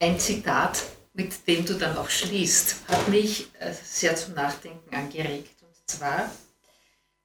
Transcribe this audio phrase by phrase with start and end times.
[0.00, 5.62] ein Zitat, mit dem du dann auch schließt, hat mich äh, sehr zum Nachdenken angeregt.
[5.62, 6.30] Und zwar,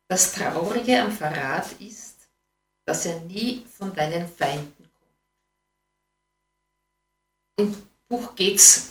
[0.08, 2.30] das Traurige am Verrat ist,
[2.86, 4.92] dass er nie von deinen Feinden kommt.
[7.58, 7.76] Im
[8.08, 8.90] Buch geht es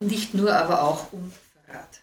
[0.00, 2.02] nicht nur, aber auch um Verrat.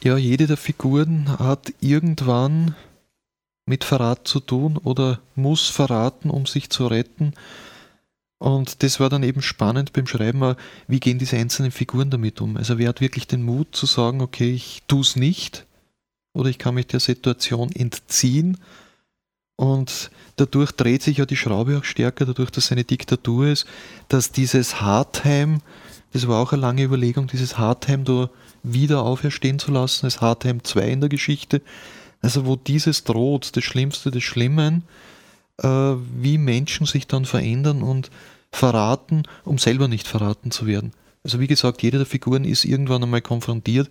[0.00, 2.76] Ja, jede der Figuren hat irgendwann
[3.66, 7.34] mit Verrat zu tun oder muss verraten, um sich zu retten.
[8.38, 10.54] Und das war dann eben spannend beim Schreiben,
[10.86, 12.56] wie gehen diese einzelnen Figuren damit um.
[12.56, 15.66] Also wer hat wirklich den Mut zu sagen, okay, ich tue es nicht
[16.32, 18.58] oder ich kann mich der Situation entziehen.
[19.56, 23.66] Und dadurch dreht sich ja die Schraube auch stärker, dadurch, dass es eine Diktatur ist,
[24.06, 25.60] dass dieses Hartheim,
[26.12, 28.30] das war auch eine lange Überlegung, dieses Hartheim da
[28.62, 31.60] wieder auferstehen zu lassen, das Hartheim 2 in der Geschichte,
[32.22, 34.84] also wo dieses droht, das Schlimmste des Schlimmen,
[35.60, 38.10] äh, wie Menschen sich dann verändern und
[38.52, 40.92] verraten, um selber nicht verraten zu werden.
[41.24, 43.90] Also wie gesagt, jede der Figuren ist irgendwann einmal konfrontiert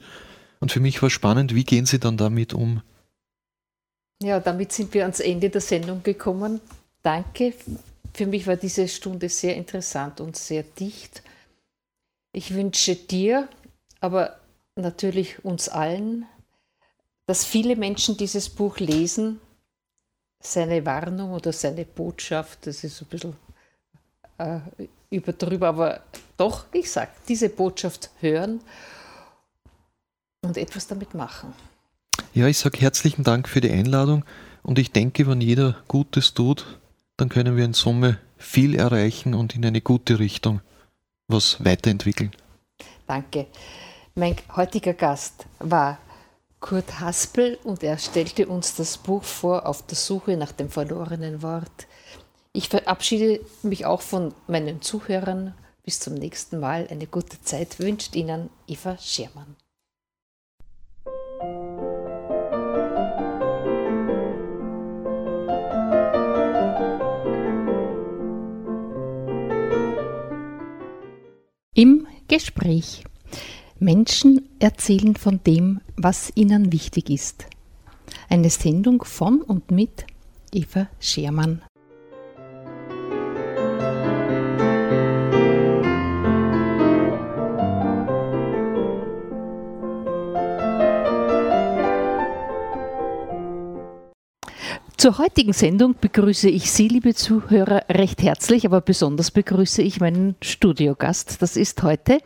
[0.59, 2.81] und für mich war spannend, wie gehen sie dann damit um.
[4.21, 6.59] Ja, damit sind wir ans Ende der Sendung gekommen.
[7.03, 7.53] Danke.
[8.13, 11.21] Für mich war diese Stunde sehr interessant und sehr dicht.
[12.33, 13.47] Ich wünsche dir,
[13.99, 14.39] aber
[14.75, 16.25] natürlich uns allen,
[17.27, 19.39] dass viele Menschen dieses Buch lesen,
[20.41, 23.35] seine Warnung oder seine Botschaft, das ist ein bisschen
[24.37, 24.59] äh,
[25.09, 26.01] überdrüber, aber
[26.37, 28.61] doch, ich sage, diese Botschaft hören
[30.41, 31.53] und etwas damit machen.
[32.33, 34.23] Ja, ich sage herzlichen Dank für die Einladung
[34.63, 36.79] und ich denke, wenn jeder Gutes tut,
[37.17, 40.61] dann können wir in Summe viel erreichen und in eine gute Richtung
[41.27, 42.31] was weiterentwickeln.
[43.05, 43.47] Danke.
[44.15, 45.97] Mein heutiger Gast war
[46.59, 51.41] Kurt Haspel und er stellte uns das Buch vor auf der Suche nach dem verlorenen
[51.41, 51.86] Wort.
[52.53, 55.53] Ich verabschiede mich auch von meinen Zuhörern.
[55.83, 56.87] Bis zum nächsten Mal.
[56.89, 59.55] Eine gute Zeit wünscht Ihnen Eva Schermann.
[71.73, 73.03] Im Gespräch.
[73.79, 77.45] Menschen erzählen von dem, was ihnen wichtig ist.
[78.29, 80.07] Eine Sendung von und mit
[80.51, 81.61] Eva Schermann.
[94.97, 100.35] Zur heutigen Sendung begrüße ich Sie, liebe Zuhörer, recht herzlich, aber besonders begrüße ich meinen
[100.41, 101.39] Studiogast.
[101.39, 102.17] Das ist heute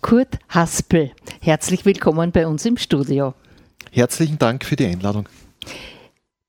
[0.00, 1.10] Kurt Haspel.
[1.40, 3.34] Herzlich willkommen bei uns im Studio.
[3.90, 5.28] Herzlichen Dank für die Einladung.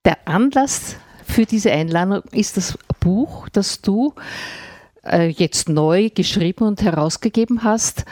[0.05, 4.13] Der Anlass für diese Einladung ist das Buch, das du
[5.03, 8.05] äh, jetzt neu geschrieben und herausgegeben hast,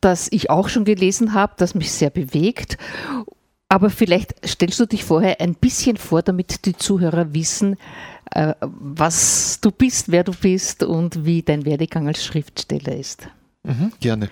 [0.00, 2.78] das ich auch schon gelesen habe, das mich sehr bewegt
[3.68, 7.76] aber vielleicht stellst du dich vorher ein bisschen vor, damit die Zuhörer wissen,
[8.30, 13.28] äh, was du bist, wer du bist und wie dein Werdegang als Schriftsteller ist.
[13.64, 14.28] Mhm, gerne.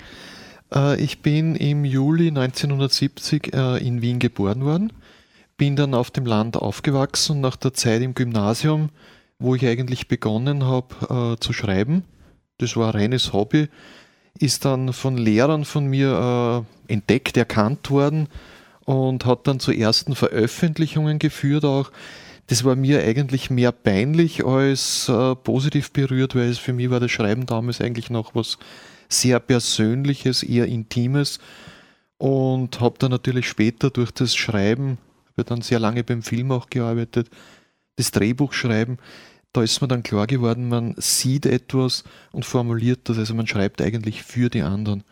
[0.72, 4.92] Äh, ich bin im Juli 1970 äh, in Wien geboren worden,
[5.56, 8.90] bin dann auf dem Land aufgewachsen nach der Zeit im Gymnasium,
[9.40, 12.04] wo ich eigentlich begonnen habe zu schreiben,
[12.58, 13.68] das war ein reines Hobby,
[14.38, 18.28] ist dann von Lehrern von mir entdeckt, erkannt worden
[18.84, 21.90] und hat dann zu ersten Veröffentlichungen geführt auch.
[22.46, 27.00] Das war mir eigentlich mehr peinlich als äh, positiv berührt, weil es für mich war
[27.00, 28.58] das Schreiben damals eigentlich noch was
[29.08, 31.38] sehr Persönliches, eher Intimes
[32.18, 34.98] und habe dann natürlich später durch das Schreiben,
[35.32, 37.28] habe dann sehr lange beim Film auch gearbeitet,
[37.96, 38.98] das Drehbuch schreiben,
[39.52, 43.80] da ist mir dann klar geworden, man sieht etwas und formuliert das, also man schreibt
[43.80, 45.04] eigentlich für die anderen.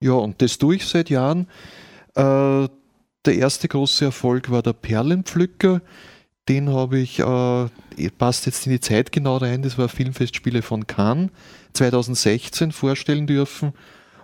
[0.00, 1.48] Ja, und das tue ich seit Jahren.
[2.14, 2.68] Äh,
[3.24, 5.82] der erste große Erfolg war der Perlenpflücker.
[6.48, 10.86] Den habe ich, äh, passt jetzt in die Zeit genau rein, das war Filmfestspiele von
[10.86, 11.30] Cannes
[11.74, 13.72] 2016 vorstellen dürfen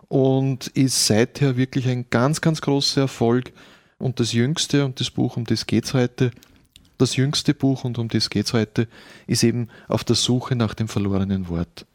[0.08, 3.52] und ist seither wirklich ein ganz, ganz großer Erfolg.
[3.98, 6.30] Und das jüngste und das Buch, um das geht es heute,
[6.98, 8.88] das jüngste Buch und um das geht es heute,
[9.26, 11.86] ist eben auf der Suche nach dem verlorenen Wort.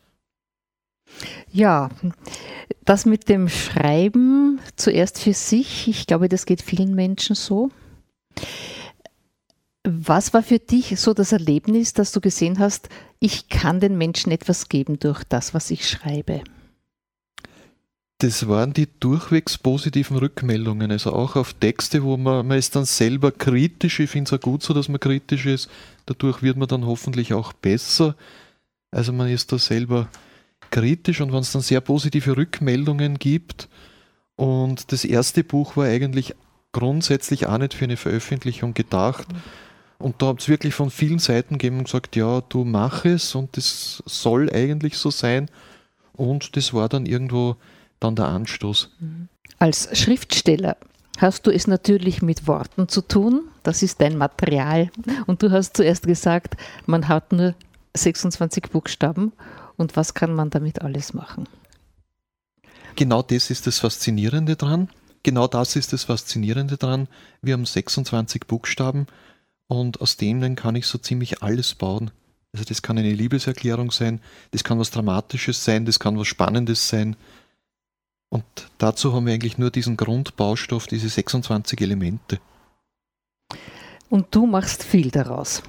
[1.51, 1.89] Ja,
[2.85, 7.69] das mit dem Schreiben zuerst für sich, ich glaube, das geht vielen Menschen so.
[9.83, 12.89] Was war für dich so das Erlebnis, dass du gesehen hast,
[13.19, 16.43] ich kann den Menschen etwas geben durch das, was ich schreibe?
[18.19, 22.85] Das waren die durchwegs positiven Rückmeldungen, also auch auf Texte, wo man, man ist dann
[22.85, 25.71] selber kritisch, ich finde es auch gut so, dass man kritisch ist,
[26.05, 28.15] dadurch wird man dann hoffentlich auch besser.
[28.91, 30.07] Also man ist da selber
[30.71, 33.69] kritisch und wenn es dann sehr positive Rückmeldungen gibt.
[34.35, 36.33] Und das erste Buch war eigentlich
[36.71, 39.27] grundsätzlich auch nicht für eine Veröffentlichung gedacht.
[39.99, 43.35] Und da habt es wirklich von vielen Seiten gegeben und gesagt, ja, du mach es
[43.35, 45.49] und das soll eigentlich so sein.
[46.13, 47.55] Und das war dann irgendwo
[47.99, 48.89] dann der Anstoß.
[49.59, 50.75] Als Schriftsteller
[51.19, 53.43] hast du es natürlich mit Worten zu tun.
[53.63, 54.89] Das ist dein Material.
[55.27, 56.55] Und du hast zuerst gesagt,
[56.87, 57.53] man hat nur
[57.95, 59.33] 26 Buchstaben.
[59.81, 61.49] Und was kann man damit alles machen?
[62.95, 64.89] Genau das ist das Faszinierende dran.
[65.23, 67.07] Genau das ist das Faszinierende dran.
[67.41, 69.07] Wir haben 26 Buchstaben
[69.67, 72.11] und aus denen kann ich so ziemlich alles bauen.
[72.53, 76.87] Also das kann eine Liebeserklärung sein, das kann was Dramatisches sein, das kann was Spannendes
[76.87, 77.15] sein.
[78.29, 78.43] Und
[78.77, 82.39] dazu haben wir eigentlich nur diesen Grundbaustoff, diese 26 Elemente.
[84.11, 85.63] Und du machst viel daraus.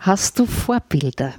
[0.00, 1.34] Hast du Vorbilder?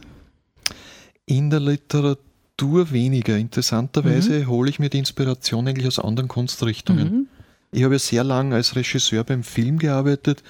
[1.26, 3.38] In der Literatur weniger.
[3.38, 4.48] Interessanterweise mhm.
[4.48, 7.08] hole ich mir die Inspiration eigentlich aus anderen Kunstrichtungen.
[7.08, 7.28] Mhm.
[7.72, 10.44] Ich habe ja sehr lange als Regisseur beim Film gearbeitet.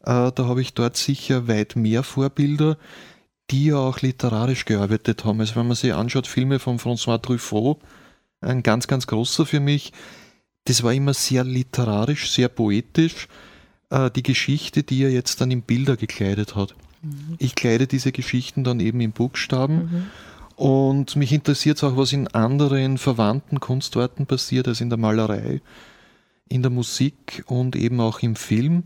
[0.00, 2.78] Äh, da habe ich dort sicher weit mehr Vorbilder,
[3.50, 5.40] die ja auch literarisch gearbeitet haben.
[5.40, 7.78] Also wenn man sich anschaut, Filme von François Truffaut,
[8.40, 9.92] ein ganz, ganz großer für mich,
[10.64, 13.28] das war immer sehr literarisch, sehr poetisch,
[13.90, 16.74] äh, die Geschichte, die er jetzt dann in Bilder gekleidet hat.
[17.02, 17.36] Mhm.
[17.38, 19.74] Ich kleide diese Geschichten dann eben in Buchstaben.
[19.74, 20.06] Mhm.
[20.56, 25.60] Und mich interessiert es auch, was in anderen verwandten Kunstarten passiert, also in der Malerei,
[26.48, 28.84] in der Musik und eben auch im Film.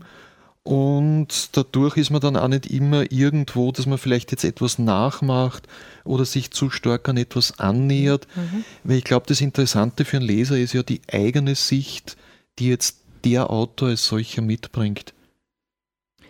[0.63, 5.67] Und dadurch ist man dann auch nicht immer irgendwo, dass man vielleicht jetzt etwas nachmacht
[6.03, 8.27] oder sich zu stark an etwas annähert.
[8.35, 8.65] Mhm.
[8.83, 12.17] Weil ich glaube, das Interessante für einen Leser ist ja die eigene Sicht,
[12.59, 15.13] die jetzt der Autor als solcher mitbringt.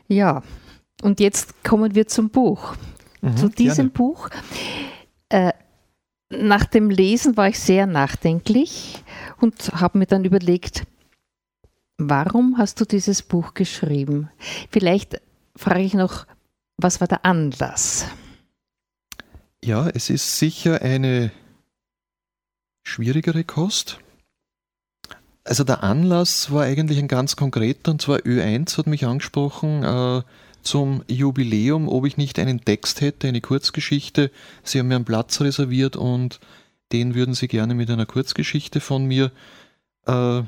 [0.07, 0.43] Ja,
[1.01, 2.75] und jetzt kommen wir zum Buch.
[3.21, 3.89] Mhm, Zu diesem gerne.
[3.89, 4.29] Buch.
[5.29, 5.53] Äh,
[6.29, 9.03] nach dem Lesen war ich sehr nachdenklich
[9.39, 10.85] und habe mir dann überlegt,
[11.97, 14.29] Warum hast du dieses Buch geschrieben?
[14.69, 15.19] Vielleicht
[15.55, 16.27] frage ich noch,
[16.77, 18.05] was war der Anlass?
[19.63, 21.31] Ja, es ist sicher eine
[22.83, 23.99] schwierigere Kost.
[25.43, 30.21] Also der Anlass war eigentlich ein ganz konkreter, und zwar Ö1 hat mich angesprochen äh,
[30.67, 34.31] zum Jubiläum, ob ich nicht einen Text hätte, eine Kurzgeschichte.
[34.63, 36.39] Sie haben mir einen Platz reserviert und
[36.91, 39.31] den würden sie gerne mit einer Kurzgeschichte von mir
[40.05, 40.43] äh,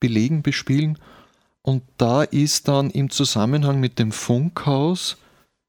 [0.00, 0.98] belegen, bespielen.
[1.62, 5.16] Und da ist dann im Zusammenhang mit dem Funkhaus,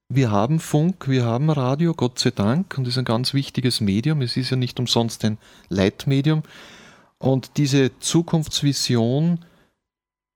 [0.09, 3.79] wir haben Funk, wir haben Radio, Gott sei Dank, und das ist ein ganz wichtiges
[3.79, 4.21] Medium.
[4.21, 5.37] Es ist ja nicht umsonst ein
[5.69, 6.43] Leitmedium.
[7.17, 9.39] Und diese Zukunftsvision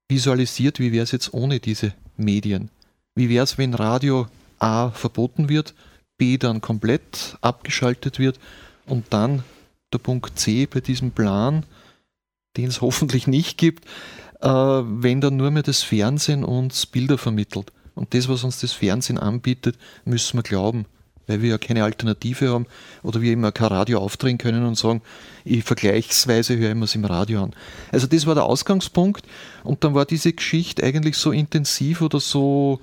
[0.08, 2.70] visualisiert, wie wäre es jetzt ohne diese Medien?
[3.16, 4.28] Wie wäre es, wenn Radio
[4.60, 5.74] A verboten wird,
[6.18, 8.40] B dann komplett abgeschaltet wird
[8.86, 9.44] und dann
[9.92, 11.66] der Punkt C bei diesem Plan
[12.58, 13.86] den es hoffentlich nicht gibt,
[14.42, 17.72] äh, wenn dann nur mehr das Fernsehen uns Bilder vermittelt.
[17.94, 20.86] Und das, was uns das Fernsehen anbietet, müssen wir glauben,
[21.28, 22.66] weil wir ja keine Alternative haben
[23.04, 25.02] oder wir immer kein Radio aufdrehen können und sagen,
[25.44, 27.54] ich vergleichsweise höre immer es im Radio an.
[27.92, 29.26] Also das war der Ausgangspunkt
[29.64, 32.80] und dann war diese Geschichte eigentlich so intensiv oder so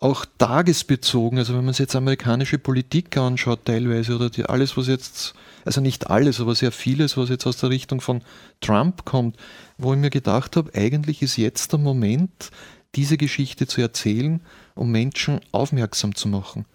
[0.00, 1.38] auch tagesbezogen.
[1.38, 5.80] Also wenn man sich jetzt amerikanische Politik anschaut teilweise oder die, alles, was jetzt also
[5.80, 8.22] nicht alles, aber sehr vieles, was jetzt aus der Richtung von
[8.60, 9.36] Trump kommt,
[9.78, 12.50] wo ich mir gedacht habe, eigentlich ist jetzt der Moment,
[12.94, 14.40] diese Geschichte zu erzählen,
[14.74, 16.66] um Menschen aufmerksam zu machen.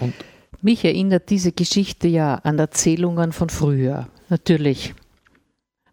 [0.00, 0.14] Und
[0.62, 4.94] Mich erinnert diese Geschichte ja an Erzählungen von früher, natürlich.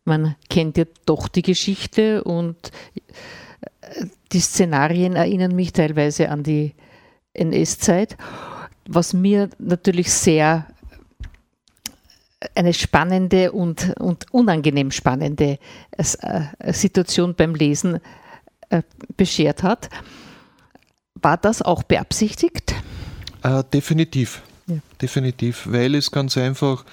[0.05, 2.71] Man kennt ja doch die Geschichte und
[3.81, 6.73] äh, die Szenarien erinnern mich teilweise an die
[7.33, 8.17] NS-Zeit,
[8.88, 10.67] was mir natürlich sehr
[12.55, 15.59] eine spannende und, und unangenehm spannende
[15.91, 18.00] äh, Situation beim Lesen
[18.69, 18.81] äh,
[19.15, 19.89] beschert hat.
[21.15, 22.73] War das auch beabsichtigt?
[23.43, 24.41] Äh, definitiv.
[24.67, 24.77] Ja.
[25.01, 26.85] Definitiv, weil es ganz einfach,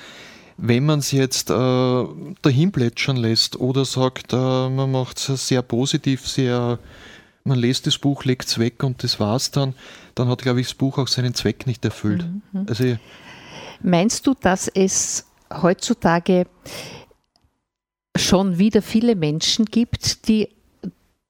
[0.57, 2.04] wenn man es jetzt äh,
[2.42, 6.78] dahin plätschern lässt oder sagt, äh, man macht es sehr positiv, sehr,
[7.45, 9.75] man lässt das Buch, legt es weg und das war's dann,
[10.16, 12.26] dann hat, glaube ich, das Buch auch seinen Zweck nicht erfüllt.
[12.52, 12.66] Mhm.
[12.69, 12.97] Also,
[13.83, 15.26] Meinst du, dass es
[15.62, 16.47] heutzutage
[18.16, 20.49] schon wieder viele Menschen gibt, die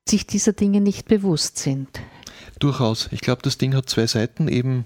[0.09, 1.89] sich dieser Dinge nicht bewusst sind.
[2.59, 3.09] Durchaus.
[3.13, 4.85] Ich glaube, das Ding hat zwei Seiten, eben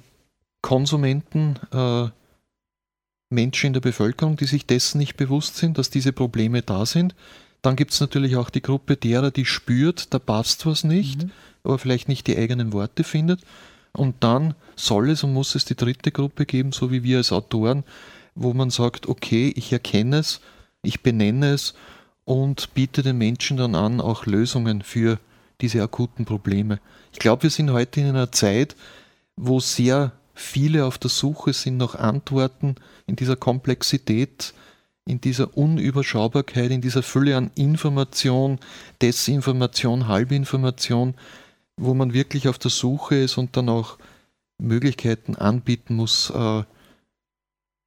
[0.64, 2.08] Konsumenten, äh,
[3.28, 7.14] Menschen in der Bevölkerung, die sich dessen nicht bewusst sind, dass diese Probleme da sind.
[7.60, 11.32] Dann gibt es natürlich auch die Gruppe derer, die spürt, da passt was nicht, mhm.
[11.64, 13.42] aber vielleicht nicht die eigenen Worte findet.
[13.92, 17.30] Und dann soll es und muss es die dritte Gruppe geben, so wie wir als
[17.30, 17.84] Autoren,
[18.34, 20.40] wo man sagt, okay, ich erkenne es,
[20.82, 21.74] ich benenne es
[22.24, 25.18] und biete den Menschen dann an, auch Lösungen für
[25.60, 26.80] diese akuten Probleme.
[27.12, 28.76] Ich glaube, wir sind heute in einer Zeit,
[29.36, 32.76] wo sehr viele auf der Suche sind nach Antworten
[33.06, 34.54] in dieser Komplexität,
[35.06, 38.58] in dieser Unüberschaubarkeit, in dieser Fülle an Information,
[39.02, 41.14] Desinformation, Halbinformation,
[41.76, 43.98] wo man wirklich auf der Suche ist und dann auch
[44.58, 46.62] Möglichkeiten anbieten muss, äh,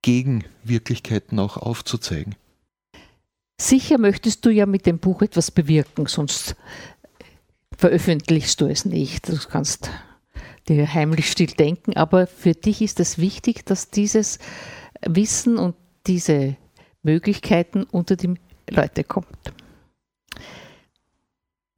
[0.02, 2.36] Gegenwirklichkeiten auch aufzuzeigen.
[3.60, 6.56] Sicher möchtest du ja mit dem Buch etwas bewirken, sonst
[7.76, 9.28] veröffentlichst du es nicht.
[9.28, 9.90] Du kannst
[10.70, 14.40] dir heimlich still denken, aber für dich ist es wichtig, dass dieses
[15.02, 15.76] Wissen und
[16.08, 16.56] diese
[17.04, 18.36] Möglichkeiten unter die
[18.70, 19.28] Leute kommt.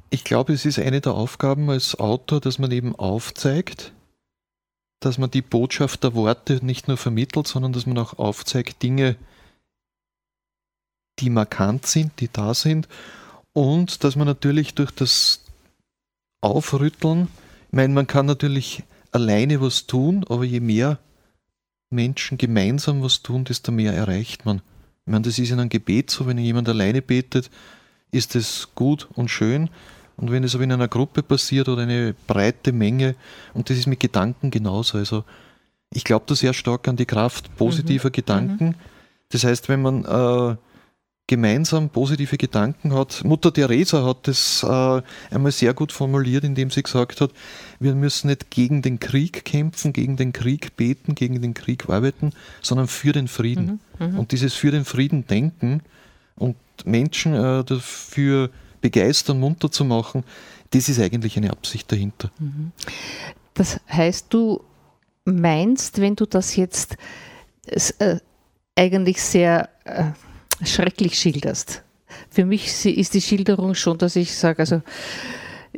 [0.09, 3.93] Ich glaube, es ist eine der Aufgaben als Autor, dass man eben aufzeigt,
[4.99, 9.15] dass man die Botschaft der Worte nicht nur vermittelt, sondern dass man auch aufzeigt Dinge,
[11.19, 12.87] die markant sind, die da sind
[13.53, 15.43] und dass man natürlich durch das
[16.41, 17.27] Aufrütteln,
[17.71, 20.99] meine, man kann natürlich alleine was tun, aber je mehr
[21.89, 24.61] Menschen gemeinsam was tun, desto mehr erreicht man.
[25.05, 27.49] Ich meine, das ist in einem Gebet so, wenn jemand alleine betet,
[28.11, 29.69] ist es gut und schön.
[30.17, 33.15] Und wenn es aber in einer Gruppe passiert oder eine breite Menge,
[33.53, 34.97] und das ist mit Gedanken genauso.
[34.97, 35.23] Also
[35.91, 38.13] ich glaube da sehr stark an die Kraft positiver mhm.
[38.13, 38.65] Gedanken.
[38.65, 38.75] Mhm.
[39.29, 40.57] Das heißt, wenn man äh,
[41.29, 46.81] gemeinsam positive Gedanken hat, Mutter Teresa hat das äh, einmal sehr gut formuliert, indem sie
[46.81, 47.29] gesagt hat,
[47.79, 52.31] wir müssen nicht gegen den Krieg kämpfen, gegen den Krieg beten, gegen den Krieg arbeiten,
[52.63, 53.79] sondern für den Frieden.
[53.99, 54.07] Mhm.
[54.07, 54.19] mhm.
[54.19, 55.81] Und dieses für den Frieden denken
[56.35, 58.49] und Menschen äh, dafür
[58.81, 60.23] begeistern, munter zu machen,
[60.71, 62.31] das ist eigentlich eine Absicht dahinter.
[62.39, 62.71] Mhm.
[63.53, 64.63] Das heißt, du
[65.25, 66.97] meinst, wenn du das jetzt
[67.99, 68.17] äh,
[68.75, 70.05] eigentlich sehr äh,
[70.63, 71.83] schrecklich schilderst.
[72.29, 74.81] Für mich ist die Schilderung schon, dass ich sage, also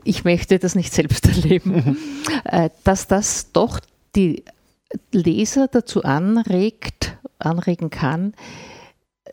[0.04, 1.98] ich möchte das nicht selbst erleben, mhm.
[2.46, 3.80] äh, dass das doch
[4.16, 4.44] die
[5.12, 8.34] Leser dazu anregt, anregen kann,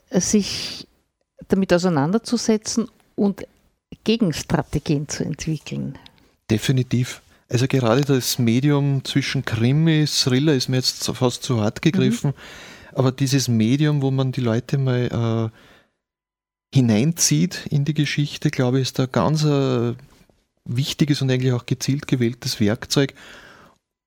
[0.09, 0.87] sich
[1.47, 3.45] damit auseinanderzusetzen und
[4.03, 5.97] Gegenstrategien zu entwickeln.
[6.49, 7.21] Definitiv.
[7.49, 12.35] Also gerade das Medium zwischen Krimi, Thriller ist mir jetzt fast zu hart gegriffen, mhm.
[12.99, 18.83] Aber dieses Medium, wo man die Leute mal äh, hineinzieht in die Geschichte, glaube ich,
[18.83, 19.95] ist da ganz ein
[20.65, 23.13] wichtiges und eigentlich auch gezielt gewähltes Werkzeug,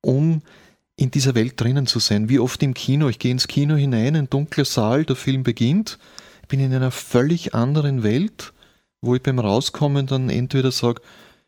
[0.02, 0.42] um
[0.96, 2.28] in dieser Welt drinnen zu sein.
[2.28, 5.99] Wie oft im Kino, ich gehe ins Kino hinein, ein dunkler Saal, der Film beginnt,
[6.49, 8.52] bin in einer völlig anderen Welt
[9.02, 11.02] wo ich beim Rauskommen dann entweder sage,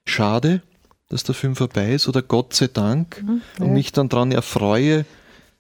[0.05, 0.61] schade,
[1.09, 3.65] dass der Film vorbei ist oder Gott sei Dank mhm, ja.
[3.65, 5.07] und mich dann daran erfreue,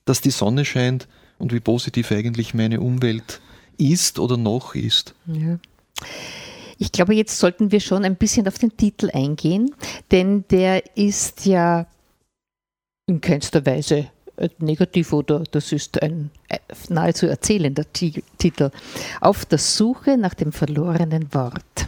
[0.04, 1.06] dass die Sonne scheint
[1.44, 3.42] und wie positiv eigentlich meine Umwelt
[3.76, 5.14] ist oder noch ist.
[5.26, 5.58] Ja.
[6.78, 9.74] Ich glaube, jetzt sollten wir schon ein bisschen auf den Titel eingehen,
[10.10, 11.86] denn der ist ja
[13.06, 14.08] in keinster Weise
[14.56, 16.58] negativ oder das ist ein äh,
[16.88, 18.70] nahezu erzählender Titel.
[19.20, 21.86] Auf der Suche nach dem verlorenen Wort.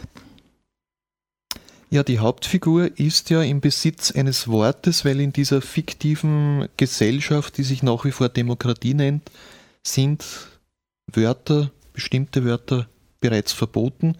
[1.89, 7.63] Ja, die Hauptfigur ist ja im Besitz eines Wortes, weil in dieser fiktiven Gesellschaft, die
[7.63, 9.31] sich nach wie vor Demokratie nennt,
[9.83, 10.25] sind
[11.11, 12.87] Wörter, bestimmte Wörter
[13.21, 14.17] bereits verboten.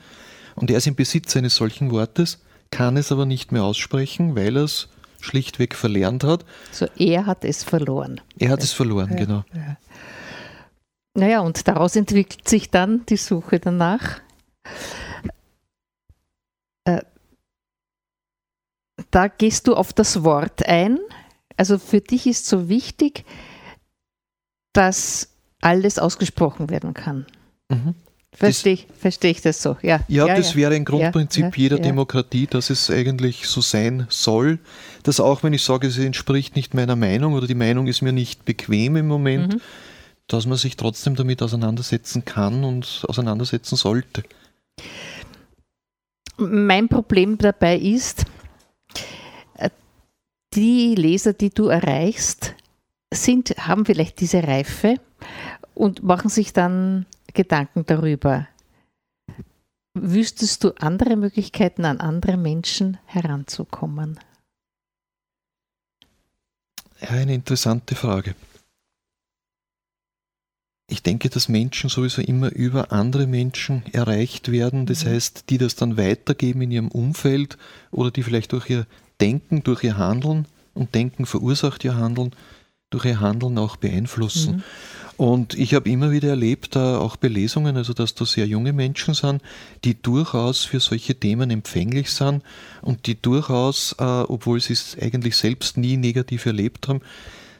[0.55, 2.39] Und er ist im Besitz eines solchen Wortes,
[2.71, 4.87] kann es aber nicht mehr aussprechen, weil er es
[5.19, 6.45] schlichtweg verlernt hat.
[6.71, 8.21] So, er hat es verloren.
[8.39, 9.43] Er hat es verloren, ja, genau.
[9.53, 9.77] Ja.
[11.15, 14.21] Naja, und daraus entwickelt sich dann die Suche danach.
[16.85, 17.01] Äh,
[19.11, 20.99] da gehst du auf das Wort ein.
[21.55, 23.25] Also für dich ist so wichtig,
[24.73, 25.29] dass
[25.61, 27.25] alles ausgesprochen werden kann.
[27.69, 27.95] Mhm.
[28.33, 30.01] Verstehe ich, versteh ich das so, ja.
[30.07, 30.57] Ja, ja das ja.
[30.57, 34.59] wäre ein Grundprinzip ja, jeder Demokratie, dass es eigentlich so sein soll,
[35.01, 38.11] dass auch wenn ich sage, es entspricht nicht meiner Meinung oder die Meinung ist mir
[38.11, 39.61] nicht bequem im Moment, mhm.
[40.27, 44.21] dass man sich trotzdem damit auseinandersetzen kann und auseinandersetzen sollte.
[46.37, 48.25] Mein Problem dabei ist,
[50.53, 52.55] die Leser, die du erreichst,
[53.13, 54.95] sind, haben vielleicht diese Reife
[55.73, 58.47] und machen sich dann Gedanken darüber.
[59.93, 64.19] Wüsstest du andere Möglichkeiten, an andere Menschen heranzukommen?
[67.01, 68.35] Ja, eine interessante Frage.
[70.89, 74.85] Ich denke, dass Menschen sowieso immer über andere Menschen erreicht werden.
[74.85, 75.09] Das mhm.
[75.09, 77.57] heißt, die das dann weitergeben in ihrem Umfeld
[77.91, 78.87] oder die vielleicht durch ihr
[79.21, 82.31] Denken, durch ihr Handeln Und Denken verursacht ihr Handeln,
[82.89, 84.57] durch ihr Handeln auch beeinflussen.
[84.57, 84.63] Mhm.
[85.17, 88.71] Und ich habe immer wieder erlebt, äh, auch bei Lesungen, also dass da sehr junge
[88.71, 89.41] Menschen sind,
[89.83, 92.43] die durchaus für solche Themen empfänglich sind
[92.83, 97.01] und die durchaus, äh, obwohl sie es eigentlich selbst nie negativ erlebt haben,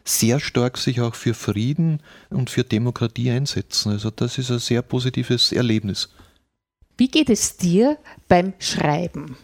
[0.06, 2.00] sehr stark sich auch für Frieden
[2.30, 3.92] und für Demokratie einsetzen.
[3.92, 6.10] Also das ist ein sehr positives Erlebnis.
[6.98, 9.38] Wie geht es dir beim Schreiben?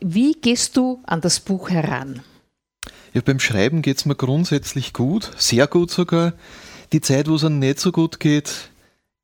[0.00, 2.22] Wie gehst du an das Buch heran?
[3.14, 6.34] Ja, beim Schreiben geht es mir grundsätzlich gut, sehr gut sogar.
[6.92, 8.70] Die Zeit, wo es einem nicht so gut geht,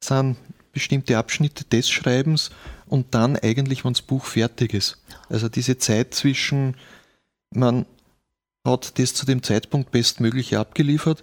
[0.02, 0.36] sind
[0.72, 2.50] bestimmte Abschnitte des Schreibens
[2.86, 5.02] und dann eigentlich, wenn das Buch fertig ist.
[5.28, 6.76] Also diese Zeit zwischen,
[7.50, 7.84] man
[8.66, 11.22] hat das zu dem Zeitpunkt bestmöglich abgeliefert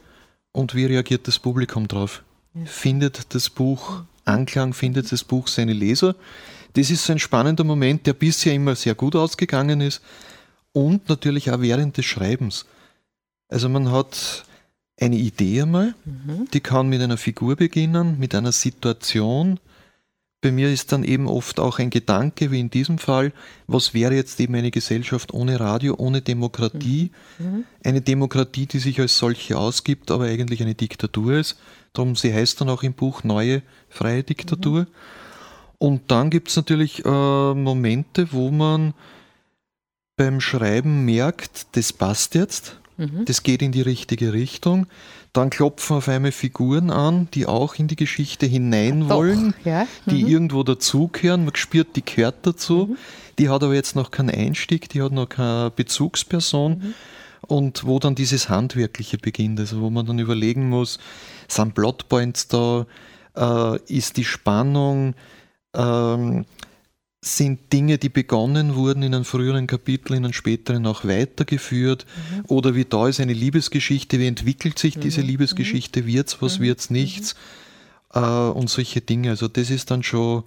[0.51, 2.23] und wie reagiert das Publikum drauf?
[2.65, 6.15] Findet das Buch Anklang, findet das Buch seine Leser?
[6.73, 10.01] Das ist so ein spannender Moment, der bisher immer sehr gut ausgegangen ist
[10.73, 12.65] und natürlich auch während des Schreibens.
[13.49, 14.45] Also man hat
[14.99, 16.47] eine Idee einmal, mhm.
[16.53, 19.59] die kann mit einer Figur beginnen, mit einer Situation.
[20.39, 23.31] Bei mir ist dann eben oft auch ein Gedanke, wie in diesem Fall,
[23.67, 27.11] was wäre jetzt eben eine Gesellschaft ohne Radio, ohne Demokratie?
[27.37, 27.45] Mhm.
[27.45, 27.63] mhm.
[27.83, 31.57] Eine Demokratie, die sich als solche ausgibt, aber eigentlich eine Diktatur ist.
[31.93, 34.81] Darum, sie heißt dann auch im Buch Neue freie Diktatur.
[34.81, 34.87] Mhm.
[35.77, 38.93] Und dann gibt es natürlich äh, Momente, wo man
[40.15, 43.25] beim Schreiben merkt, das passt jetzt Mhm.
[43.25, 44.87] Das geht in die richtige Richtung.
[45.33, 49.87] Dann klopfen auf einmal Figuren an, die auch in die Geschichte hinein wollen, ja.
[50.05, 50.11] mhm.
[50.11, 51.45] die irgendwo dazugehören.
[51.45, 52.89] Man spürt, die gehört dazu.
[52.91, 52.97] Mhm.
[53.39, 56.93] Die hat aber jetzt noch keinen Einstieg, die hat noch keine Bezugsperson.
[57.51, 57.57] Mhm.
[57.57, 60.99] Und wo dann dieses Handwerkliche beginnt, also wo man dann überlegen muss,
[61.47, 62.85] sind Plotpoints da,
[63.35, 65.15] äh, ist die Spannung,
[65.75, 66.45] ähm,
[67.23, 72.07] sind Dinge, die begonnen wurden in einem früheren Kapitel, in einem späteren auch weitergeführt?
[72.07, 72.45] Mhm.
[72.47, 75.01] Oder wie da ist eine Liebesgeschichte, wie entwickelt sich mhm.
[75.01, 76.07] diese Liebesgeschichte?
[76.07, 76.63] Wird's was, mhm.
[76.63, 77.35] wird's nichts?
[78.15, 78.21] Mhm.
[78.23, 79.29] Äh, und solche Dinge.
[79.29, 80.43] Also das ist dann schon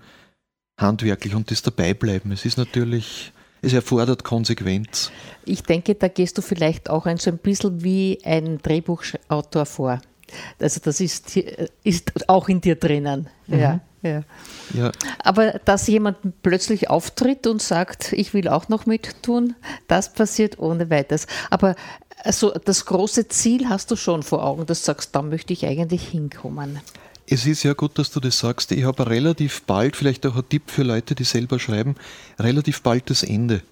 [0.76, 2.32] handwerklich und das Dabeibleiben.
[2.32, 3.32] Es ist natürlich,
[3.64, 5.10] es erfordert Konsequenz.
[5.44, 10.00] Ich denke, da gehst du vielleicht auch ein so ein bisschen wie ein Drehbuchautor vor.
[10.60, 11.36] Also das ist,
[11.84, 13.28] ist auch in dir drinnen.
[13.46, 13.58] Mhm.
[13.58, 13.80] Ja.
[14.02, 14.22] Ja.
[14.74, 14.92] ja.
[15.18, 19.54] Aber dass jemand plötzlich auftritt und sagt, ich will auch noch mittun,
[19.88, 21.26] das passiert ohne weiteres.
[21.48, 21.74] Aber
[22.22, 25.66] also das große Ziel hast du schon vor Augen, dass du sagst, da möchte ich
[25.66, 26.80] eigentlich hinkommen.
[27.26, 28.72] Es ist ja gut, dass du das sagst.
[28.72, 31.96] Ich habe relativ bald, vielleicht auch ein Tipp für Leute, die selber schreiben,
[32.38, 33.62] relativ bald das Ende.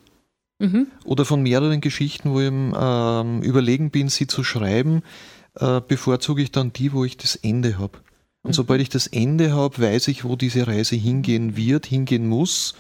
[0.59, 0.87] Mhm.
[1.05, 5.03] Oder von mehreren Geschichten, wo ich ähm, überlegen bin, sie zu schreiben,
[5.57, 7.99] äh, bevorzuge ich dann die, wo ich das Ende habe.
[8.43, 12.75] Und sobald ich das Ende habe, weiß ich, wo diese Reise hingehen wird, hingehen muss.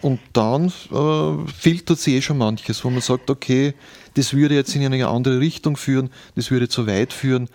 [0.00, 3.74] Und dann äh, filtert sie eh schon manches, wo man sagt, okay,
[4.14, 7.48] das würde jetzt in eine andere Richtung führen, das würde zu weit führen.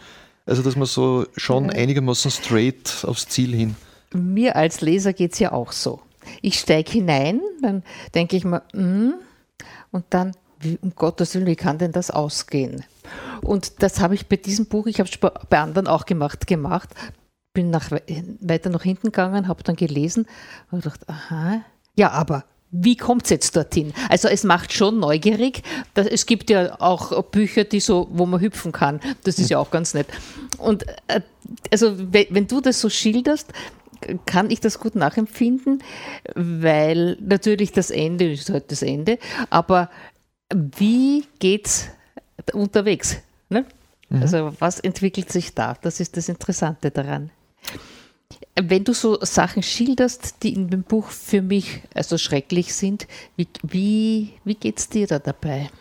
[0.45, 3.75] Also, dass man so schon einigermaßen straight aufs Ziel hin.
[4.13, 6.01] Mir als Leser geht es ja auch so.
[6.41, 9.13] Ich steige hinein, dann denke ich mir, mm,
[9.91, 12.83] und dann, wie, um Gottes Willen, wie kann denn das ausgehen?
[13.41, 16.89] Und das habe ich bei diesem Buch, ich habe es bei anderen auch gemacht, gemacht
[17.53, 20.25] bin nach, weiter nach hinten gegangen, habe dann gelesen
[20.71, 21.61] und gedacht, aha,
[21.95, 23.93] ja, aber wie kommt es jetzt dorthin?
[24.09, 25.61] Also es macht schon neugierig.
[25.93, 28.99] Es gibt ja auch Bücher, die so, wo man hüpfen kann.
[29.23, 30.07] Das ist ja auch ganz nett.
[30.57, 31.21] Und äh,
[31.71, 33.53] also wenn du das so schilderst,
[34.25, 35.83] kann ich das gut nachempfinden,
[36.35, 39.17] weil natürlich das Ende ist halt das Ende,
[39.49, 39.89] aber
[40.51, 41.87] wie geht's
[42.53, 43.17] unterwegs?
[43.49, 43.65] Ne?
[44.09, 44.21] Mhm.
[44.21, 45.77] Also was entwickelt sich da?
[45.81, 47.29] Das ist das Interessante daran.
[48.55, 53.47] Wenn du so Sachen schilderst, die in dem Buch für mich also schrecklich sind, wie,
[53.63, 55.71] wie, wie geht es dir da dabei?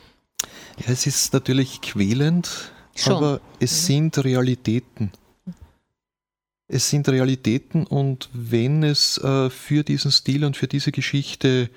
[0.78, 3.12] Ja, es ist natürlich quälend, Schon.
[3.12, 3.87] aber es mhm.
[3.87, 5.12] sind Realitäten.
[6.66, 11.68] Es sind Realitäten und wenn es äh, für diesen Stil und für diese Geschichte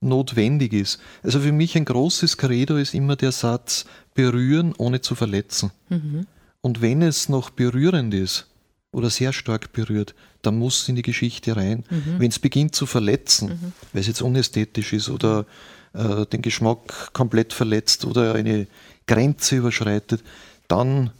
[0.00, 1.00] notwendig ist.
[1.22, 3.84] Also für mich ein großes Credo ist immer der Satz,
[4.14, 5.70] berühren ohne zu verletzen.
[5.88, 6.26] Mhm.
[6.62, 8.49] Und wenn es noch berührend ist,
[8.92, 11.84] oder sehr stark berührt, dann muss es in die Geschichte rein.
[11.90, 12.18] Mhm.
[12.18, 13.72] Wenn es beginnt zu verletzen, mhm.
[13.92, 15.46] weil es jetzt unästhetisch ist oder
[15.92, 18.66] äh, den Geschmack komplett verletzt oder eine
[19.06, 20.22] Grenze überschreitet,
[20.68, 21.10] dann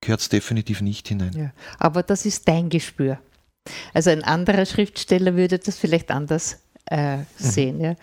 [0.00, 1.32] gehört es definitiv nicht hinein.
[1.36, 3.18] Ja, aber das ist dein Gespür.
[3.92, 6.58] Also ein anderer Schriftsteller würde das vielleicht anders
[6.90, 7.78] äh, sehen.
[7.78, 7.84] Mhm.
[7.84, 7.94] Ja.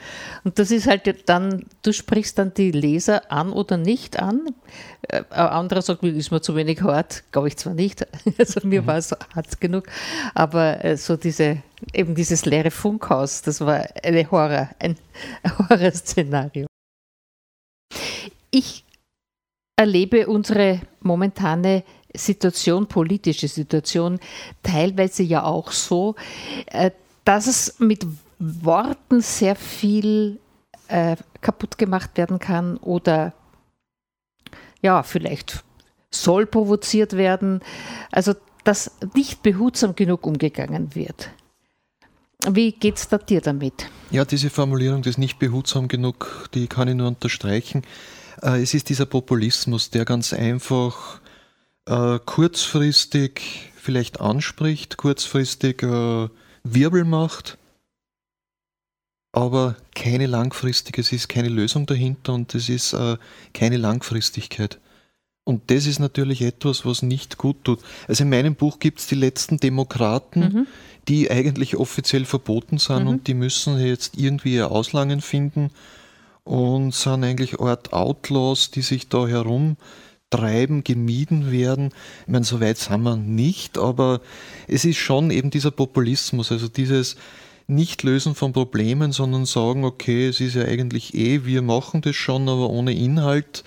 [0.44, 4.48] Und das ist halt dann, du sprichst dann die Leser an oder nicht an.
[5.08, 8.06] Äh, ein anderer sagt, ist mir zu wenig hart, glaube ich zwar nicht,
[8.38, 8.88] also mir mhm.
[8.88, 9.88] war es hart genug,
[10.34, 11.62] aber äh, so diese,
[11.94, 14.96] eben dieses leere Funkhaus, das war eine Horror, ein
[15.70, 16.68] Horrorszenario.
[18.52, 18.86] Ich
[19.78, 21.84] erlebe unsere momentane
[22.16, 24.20] Situation, politische Situation,
[24.64, 26.16] teilweise ja auch so,
[26.68, 26.92] äh,
[27.26, 28.06] dass es mit
[28.40, 30.40] Worten sehr viel
[30.88, 33.34] äh, kaputt gemacht werden kann oder
[34.82, 35.64] ja, vielleicht
[36.12, 37.62] soll provoziert werden.
[38.12, 41.30] Also, dass nicht behutsam genug umgegangen wird.
[42.48, 43.88] Wie geht es da dir damit?
[44.12, 47.84] Ja, diese Formulierung des nicht behutsam genug, die kann ich nur unterstreichen.
[48.42, 51.22] Äh, es ist dieser Populismus, der ganz einfach
[51.86, 56.30] äh, kurzfristig vielleicht anspricht, kurzfristig äh,
[56.64, 57.58] Wirbel macht,
[59.36, 63.18] aber keine langfristige, es ist keine Lösung dahinter und es ist äh,
[63.54, 64.80] keine Langfristigkeit.
[65.44, 67.80] Und das ist natürlich etwas, was nicht gut tut.
[68.08, 70.68] Also in meinem Buch gibt es die letzten Demokraten, mhm.
[71.10, 73.10] die eigentlich offiziell verboten sind mhm.
[73.10, 75.70] und die müssen jetzt irgendwie ihr Auslangen finden
[76.46, 81.92] und sind eigentlich Art Outlaws, die sich da herumtreiben, gemieden werden.
[82.26, 84.22] Ich meine, so weit sind wir nicht, aber
[84.70, 87.18] es ist schon eben dieser Populismus, also dieses
[87.68, 92.48] Nicht-Lösen von Problemen, sondern sagen, okay, es ist ja eigentlich eh, wir machen das schon,
[92.48, 93.64] aber ohne Inhalt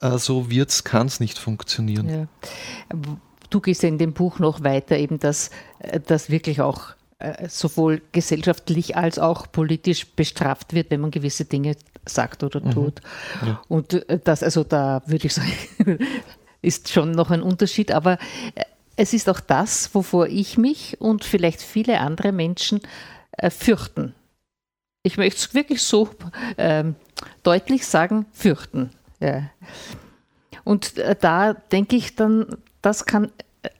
[0.00, 2.08] äh, so wird's, kann es nicht funktionieren.
[2.08, 2.98] Ja.
[3.50, 7.48] Du gehst ja in dem Buch noch weiter, eben dass äh, das wirklich auch äh,
[7.48, 12.70] sowohl gesellschaftlich als auch politisch bestraft wird, wenn man gewisse Dinge sagt oder mhm.
[12.70, 13.00] tut.
[13.42, 13.48] Mhm.
[13.48, 13.62] Ja.
[13.68, 15.52] Und das, also da würde ich sagen,
[16.62, 18.18] ist schon noch ein Unterschied, aber
[18.96, 22.80] es ist auch das, wovor ich mich und vielleicht viele andere Menschen
[23.50, 24.14] fürchten.
[25.02, 26.08] Ich möchte es wirklich so
[26.58, 26.96] ähm,
[27.42, 28.90] deutlich sagen, fürchten.
[29.20, 29.50] Ja.
[30.64, 33.30] Und äh, da denke ich dann, das kann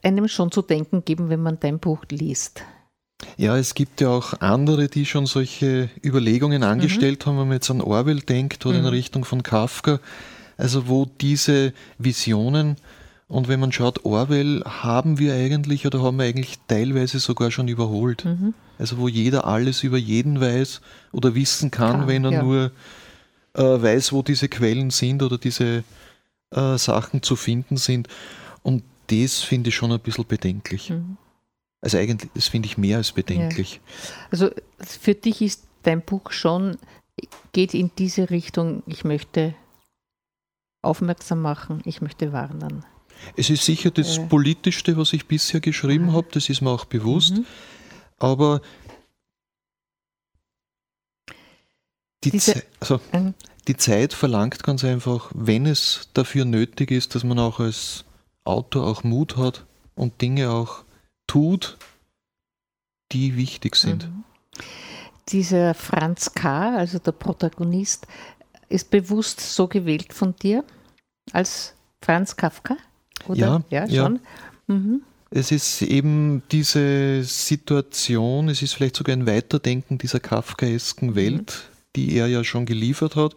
[0.02, 2.62] einem schon zu denken geben, wenn man dein Buch liest.
[3.36, 6.68] Ja, es gibt ja auch andere, die schon solche Überlegungen mhm.
[6.68, 7.30] angestellt mhm.
[7.30, 8.86] haben, wenn man jetzt an Orwell denkt oder mhm.
[8.86, 10.00] in Richtung von Kafka,
[10.56, 12.76] also wo diese Visionen
[13.28, 17.66] und wenn man schaut, Orwell haben wir eigentlich oder haben wir eigentlich teilweise sogar schon
[17.66, 18.24] überholt.
[18.24, 18.54] Mhm.
[18.78, 20.80] Also wo jeder alles über jeden weiß
[21.12, 22.42] oder wissen kann, Klar, wenn er ja.
[22.42, 22.70] nur
[23.54, 25.82] äh, weiß, wo diese Quellen sind oder diese
[26.50, 28.08] äh, Sachen zu finden sind.
[28.62, 30.90] Und das finde ich schon ein bisschen bedenklich.
[30.90, 31.16] Mhm.
[31.80, 33.74] Also eigentlich, das finde ich mehr als bedenklich.
[33.74, 34.14] Ja.
[34.30, 36.76] Also für dich ist dein Buch schon,
[37.52, 39.54] geht in diese Richtung, ich möchte
[40.82, 42.84] aufmerksam machen, ich möchte warnen.
[43.36, 44.20] Es ist sicher das.
[44.28, 47.36] Politischste, was ich bisher geschrieben habe, das ist mir auch bewusst.
[47.36, 47.46] Mhm.
[48.18, 48.60] Aber
[52.26, 53.34] Die, Diese, also, ähm,
[53.68, 58.04] die Zeit verlangt ganz einfach, wenn es dafür nötig ist, dass man auch als
[58.42, 60.84] Autor auch Mut hat und Dinge auch
[61.28, 61.78] tut,
[63.12, 64.08] die wichtig sind.
[64.08, 64.24] Mhm.
[65.28, 68.08] Dieser Franz K., also der Protagonist,
[68.68, 70.64] ist bewusst so gewählt von dir
[71.32, 72.76] als Franz Kafka?
[73.28, 73.64] Oder?
[73.70, 74.20] Ja, ja schon.
[74.68, 74.74] Ja.
[74.74, 75.02] Mhm.
[75.30, 81.14] Es ist eben diese Situation, es ist vielleicht sogar ein Weiterdenken dieser kafkaesken mhm.
[81.16, 83.34] Welt, die er ja schon geliefert hat.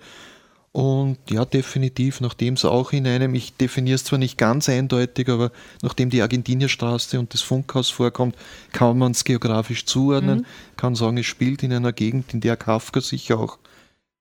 [0.71, 5.27] Und ja, definitiv, nachdem es auch in einem, ich definiere es zwar nicht ganz eindeutig,
[5.27, 8.35] aber nachdem die Argentinierstraße und das Funkhaus vorkommt,
[8.71, 10.45] kann man es geografisch zuordnen, mhm.
[10.77, 13.57] kann sagen, es spielt in einer Gegend, in der Kafka sicher auch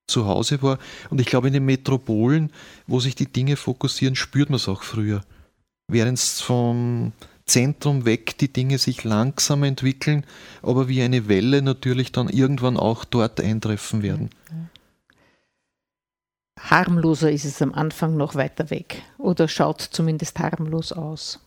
[0.07, 0.79] zu Hause war.
[1.11, 2.51] Und ich glaube, in den Metropolen,
[2.87, 5.21] wo sich die Dinge fokussieren, spürt man es auch früher.
[5.89, 7.13] Während es vom
[7.47, 10.25] Zentrum weg die Dinge sich langsam entwickeln,
[10.63, 14.31] aber wie eine Welle natürlich dann irgendwann auch dort eintreffen werden.
[16.61, 21.41] Harmloser ist es am Anfang noch weiter weg oder schaut zumindest harmlos aus.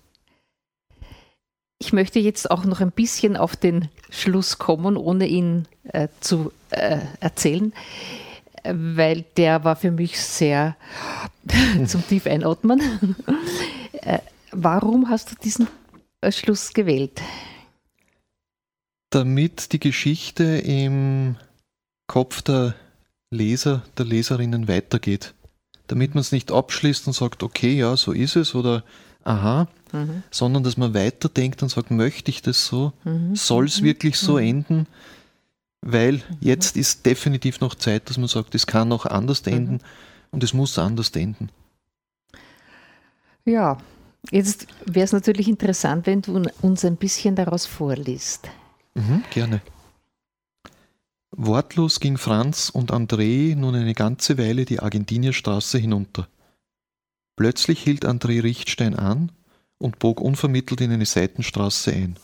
[1.79, 6.51] Ich möchte jetzt auch noch ein bisschen auf den Schluss kommen, ohne ihn äh, zu
[6.69, 7.73] äh, erzählen,
[8.63, 10.75] weil der war für mich sehr
[11.87, 13.15] zum tief einatmen.
[13.93, 14.19] äh,
[14.51, 15.67] warum hast du diesen
[16.29, 17.21] Schluss gewählt?
[19.09, 21.35] Damit die Geschichte im
[22.07, 22.75] Kopf der
[23.29, 25.33] Leser, der Leserinnen weitergeht.
[25.87, 28.83] Damit man es nicht abschließt und sagt, okay, ja, so ist es oder
[29.23, 30.23] aha, mhm.
[30.31, 32.93] sondern dass man weiterdenkt und sagt, möchte ich das so?
[33.03, 33.35] Mhm.
[33.35, 34.39] Soll es wirklich so mhm.
[34.39, 34.87] enden?
[35.81, 36.37] Weil mhm.
[36.39, 39.53] jetzt ist definitiv noch Zeit, dass man sagt, es kann auch anders mhm.
[39.53, 39.79] enden
[40.31, 41.49] und es muss anders enden.
[43.45, 43.77] Ja,
[44.29, 48.49] Jetzt wäre es natürlich interessant, wenn du uns ein bisschen daraus vorliest.
[48.93, 49.61] Mhm, gerne.
[51.31, 56.27] Wortlos ging Franz und André nun eine ganze Weile die Argentinierstraße hinunter.
[57.37, 59.31] Plötzlich hielt André Richtstein an
[59.77, 62.17] und bog unvermittelt in eine Seitenstraße ein.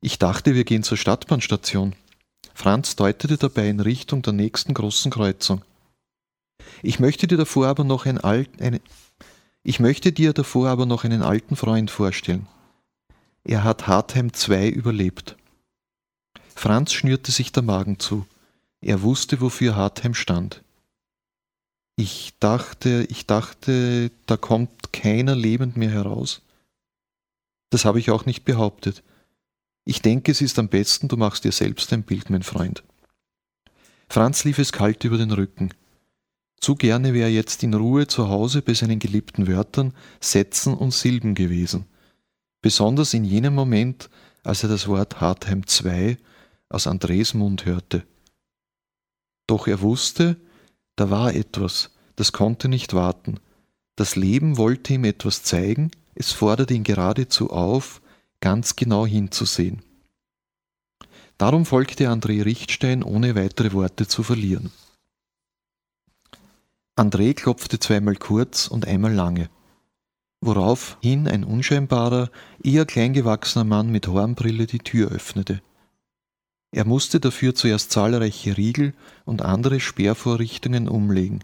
[0.00, 1.94] Ich dachte, wir gehen zur Stadtbahnstation.
[2.54, 5.64] Franz deutete dabei in Richtung der nächsten großen Kreuzung.
[6.82, 8.80] Ich möchte dir davor aber noch ein alt, eine,
[9.64, 12.46] ich möchte dir davor aber noch einen alten Freund vorstellen.
[13.42, 15.36] Er hat Hartheim II überlebt.
[16.54, 18.26] Franz schnürte sich der Magen zu.
[18.80, 20.62] Er wusste, wofür Hartheim stand.
[21.96, 26.42] Ich dachte, ich dachte, da kommt keiner lebend mehr heraus.
[27.70, 29.02] Das habe ich auch nicht behauptet.
[29.84, 32.82] Ich denke, es ist am besten, du machst dir selbst ein Bild, mein Freund.
[34.08, 35.72] Franz lief es kalt über den Rücken.
[36.64, 40.94] Zu gerne wäre er jetzt in Ruhe zu Hause bei seinen geliebten Wörtern, Sätzen und
[40.94, 41.84] Silben gewesen.
[42.62, 44.08] Besonders in jenem Moment,
[44.44, 46.16] als er das Wort Hartheim II
[46.70, 48.06] aus Andres Mund hörte.
[49.46, 50.38] Doch er wusste,
[50.96, 53.40] da war etwas, das konnte nicht warten.
[53.94, 58.00] Das Leben wollte ihm etwas zeigen, es forderte ihn geradezu auf,
[58.40, 59.82] ganz genau hinzusehen.
[61.36, 64.72] Darum folgte André Richtstein, ohne weitere Worte zu verlieren.
[66.96, 69.50] André klopfte zweimal kurz und einmal lange,
[70.40, 72.30] woraufhin ein unscheinbarer,
[72.62, 75.60] eher kleingewachsener Mann mit Hornbrille die Tür öffnete.
[76.70, 81.42] Er musste dafür zuerst zahlreiche Riegel und andere Sperrvorrichtungen umlegen.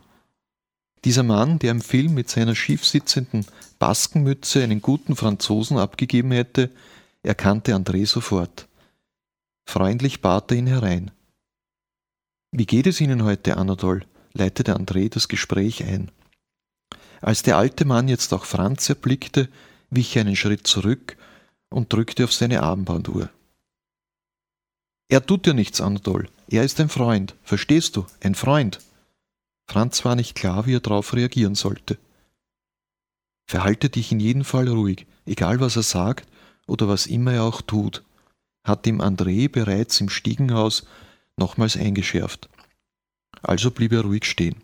[1.05, 3.47] Dieser Mann, der im Film mit seiner schief sitzenden
[3.79, 6.71] Baskenmütze einen guten Franzosen abgegeben hätte,
[7.23, 8.69] erkannte André sofort.
[9.67, 11.11] Freundlich bat er ihn herein.
[12.53, 14.05] Wie geht es Ihnen heute, Anatol?
[14.33, 16.11] Leitete André das Gespräch ein.
[17.21, 19.49] Als der alte Mann jetzt auch Franz erblickte,
[19.91, 21.17] wich er einen Schritt zurück
[21.69, 23.31] und drückte auf seine Armbanduhr.
[25.09, 26.29] Er tut dir nichts, Anatol.
[26.49, 27.35] Er ist ein Freund.
[27.43, 28.07] Verstehst du?
[28.23, 28.79] Ein Freund.
[29.67, 31.99] Franz war nicht klar, wie er darauf reagieren sollte.
[33.47, 36.29] Verhalte dich in jedem Fall ruhig, egal was er sagt
[36.67, 38.05] oder was immer er auch tut,
[38.65, 40.87] hat ihm André bereits im Stiegenhaus
[41.37, 42.49] nochmals eingeschärft.
[43.43, 44.57] Also blieb er ruhig stehen.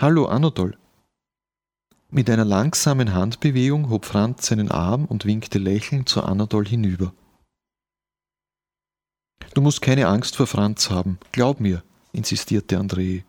[0.00, 0.76] Hallo, Anatol.
[2.10, 7.12] Mit einer langsamen Handbewegung hob Franz seinen Arm und winkte lächelnd zu Anatol hinüber.
[9.54, 13.24] Du musst keine Angst vor Franz haben, glaub mir, insistierte André.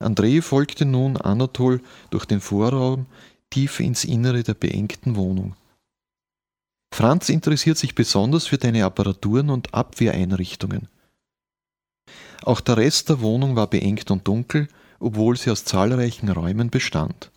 [0.00, 3.06] André folgte nun Anatol durch den Vorraum
[3.50, 5.56] tief ins Innere der beengten Wohnung.
[6.94, 10.88] Franz interessiert sich besonders für deine Apparaturen und Abwehreinrichtungen.
[12.44, 14.68] Auch der Rest der Wohnung war beengt und dunkel,
[15.00, 17.30] obwohl sie aus zahlreichen Räumen bestand.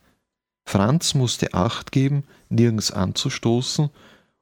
[0.65, 3.89] Franz musste Acht geben, nirgends anzustoßen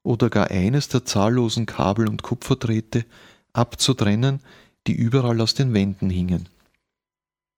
[0.02, 3.06] oder gar eines der zahllosen Kabel und Kupferdrähte
[3.54, 4.40] abzutrennen,
[4.88, 6.50] die überall aus den Wänden hingen.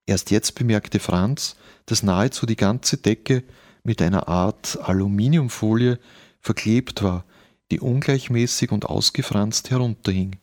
[0.06, 3.44] Erst jetzt bemerkte Franz, dass nahezu die ganze Decke
[3.84, 5.98] mit einer Art Aluminiumfolie
[6.42, 7.24] verklebt war,
[7.72, 10.36] die ungleichmäßig und ausgefranst herunterhing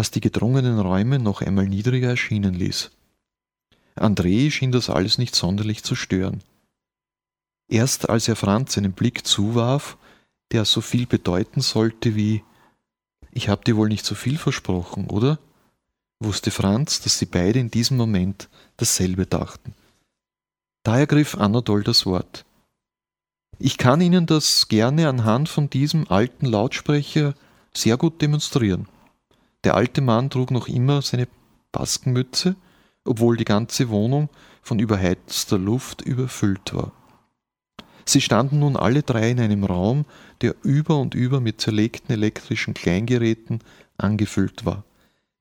[0.00, 2.90] was die gedrungenen Räume noch einmal niedriger erschienen ließ.
[3.96, 6.42] André schien das alles nicht sonderlich zu stören.
[7.68, 9.98] Erst als er Franz einen Blick zuwarf,
[10.52, 12.42] der so viel bedeuten sollte wie
[13.30, 15.38] Ich hab dir wohl nicht so viel versprochen, oder?
[16.18, 19.74] wusste Franz, dass sie beide in diesem Moment dasselbe dachten.
[20.82, 22.46] Da ergriff Anatol das Wort.
[23.58, 27.34] Ich kann Ihnen das gerne anhand von diesem alten Lautsprecher
[27.74, 28.88] sehr gut demonstrieren.
[29.64, 31.28] Der alte Mann trug noch immer seine
[31.72, 32.56] Baskenmütze,
[33.04, 34.28] obwohl die ganze Wohnung
[34.62, 36.92] von überheizter Luft überfüllt war.
[38.06, 40.04] Sie standen nun alle drei in einem Raum,
[40.40, 43.60] der über und über mit zerlegten elektrischen Kleingeräten
[43.98, 44.84] angefüllt war.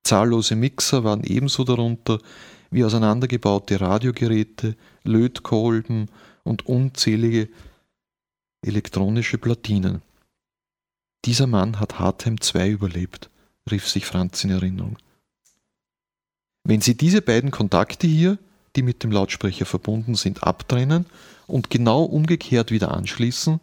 [0.04, 2.20] Zahllose Mixer waren ebenso darunter
[2.72, 6.10] wie auseinandergebaute Radiogeräte, Lötkolben
[6.44, 7.50] und unzählige
[8.62, 10.02] elektronische Platinen.
[11.26, 13.30] Dieser Mann hat Hartheim II überlebt
[13.72, 14.98] rief sich Franz in Erinnerung.
[16.64, 18.38] Wenn Sie diese beiden Kontakte hier,
[18.76, 21.06] die mit dem Lautsprecher verbunden sind, abtrennen
[21.48, 23.60] und genau umgekehrt wieder anschließen,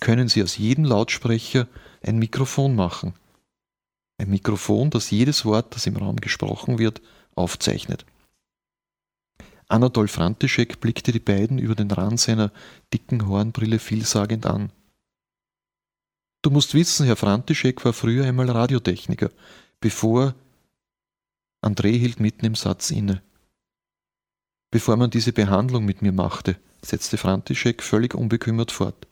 [0.00, 1.66] können Sie aus jedem Lautsprecher
[2.02, 3.14] ein Mikrofon machen.
[4.18, 7.00] Ein Mikrofon, das jedes Wort, das im Raum gesprochen wird,
[7.34, 8.04] aufzeichnet.
[9.68, 12.52] Anatol Frantischek blickte die beiden über den Rand seiner
[12.92, 14.70] dicken Hornbrille vielsagend an.
[16.44, 19.30] Du musst wissen, Herr Frantischek war früher einmal Radiotechniker,
[19.80, 20.34] bevor
[21.62, 23.22] André hielt mitten im Satz inne.
[24.70, 29.06] Bevor man diese Behandlung mit mir machte, setzte Frantischek völlig unbekümmert fort.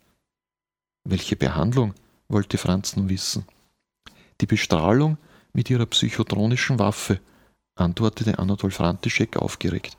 [1.04, 1.94] Welche Behandlung?
[2.28, 3.46] wollte Franz nun wissen.
[4.42, 5.16] Die Bestrahlung
[5.54, 7.18] mit ihrer psychotronischen Waffe,
[7.76, 9.96] antwortete Anatol Frantischek aufgeregt.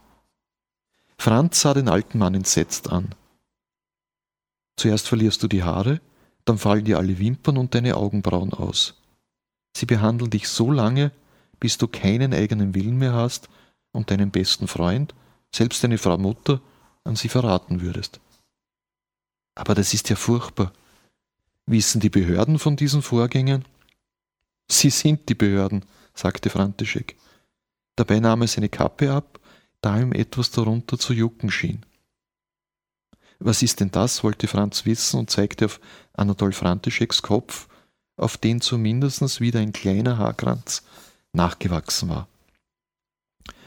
[1.17, 3.15] Franz sah den alten Mann entsetzt an.
[4.77, 5.99] Zuerst verlierst du die Haare,
[6.45, 8.95] dann fallen dir alle Wimpern und deine Augenbrauen aus.
[9.75, 11.11] Sie behandeln dich so lange,
[11.59, 13.49] bis du keinen eigenen Willen mehr hast
[13.91, 15.15] und deinen besten Freund,
[15.53, 16.61] selbst deine Frau Mutter,
[17.03, 18.19] an sie verraten würdest.
[19.55, 20.73] Aber das ist ja furchtbar.
[21.65, 23.65] Wissen die Behörden von diesen Vorgängen?
[24.69, 27.15] Sie sind die Behörden, sagte František.
[27.95, 29.39] Dabei nahm er seine Kappe ab,
[29.81, 31.85] da ihm etwas darunter zu jucken schien.
[33.45, 34.23] Was ist denn das?
[34.23, 35.81] wollte Franz wissen und zeigte auf
[36.13, 37.67] Anatol Frantischeks Kopf,
[38.15, 40.83] auf den zumindest wieder ein kleiner Haarkranz
[41.33, 42.29] nachgewachsen war.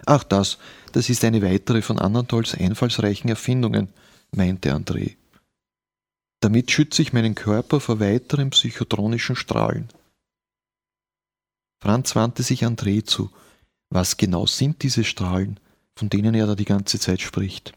[0.07, 0.57] Ach das,
[0.93, 3.89] das ist eine weitere von Anatols einfallsreichen Erfindungen,
[4.31, 5.17] meinte André.
[6.41, 9.89] Damit schütze ich meinen Körper vor weiteren psychotronischen Strahlen.
[11.83, 13.31] Franz wandte sich André zu.
[13.91, 15.61] Was genau sind diese Strahlen,
[15.97, 17.75] von denen er da die ganze Zeit spricht?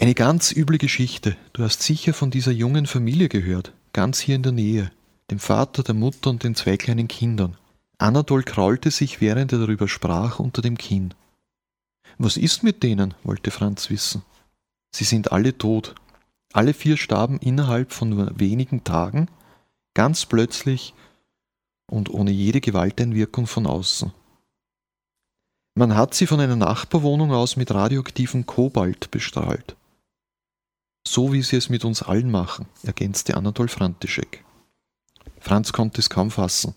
[0.00, 1.36] Eine ganz üble Geschichte.
[1.52, 4.92] Du hast sicher von dieser jungen Familie gehört, ganz hier in der Nähe,
[5.28, 7.56] dem Vater, der Mutter und den zwei kleinen Kindern.
[7.98, 11.14] Anatol kraulte sich, während er darüber sprach, unter dem Kinn.
[12.16, 13.14] Was ist mit denen?
[13.24, 14.22] wollte Franz wissen.
[14.94, 15.96] Sie sind alle tot.
[16.52, 19.26] Alle vier starben innerhalb von nur wenigen Tagen,
[19.94, 20.94] ganz plötzlich
[21.90, 24.12] und ohne jede Gewalteinwirkung von außen.
[25.74, 29.74] Man hat sie von einer Nachbarwohnung aus mit radioaktivem Kobalt bestrahlt.
[31.10, 34.44] So wie sie es mit uns allen machen, ergänzte Anatol Frantischek.
[35.40, 36.74] Franz konnte es kaum fassen.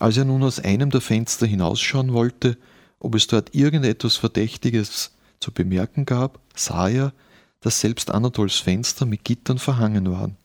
[0.00, 2.58] Als er nun aus einem der Fenster hinausschauen wollte,
[2.98, 7.12] ob es dort irgendetwas Verdächtiges zu bemerken gab, sah er,
[7.60, 10.36] dass selbst Anatols Fenster mit Gittern verhangen waren.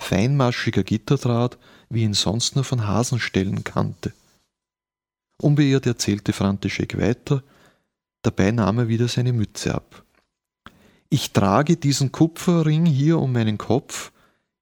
[0.00, 1.58] Feinmaschiger Gitterdraht,
[1.90, 4.14] wie ihn sonst nur von Hasenstellen kannte.
[5.36, 7.42] Unbeirrt erzählte Frantischek weiter,
[8.22, 10.02] dabei nahm er wieder seine Mütze ab.
[11.14, 14.12] Ich trage diesen Kupferring hier um meinen Kopf,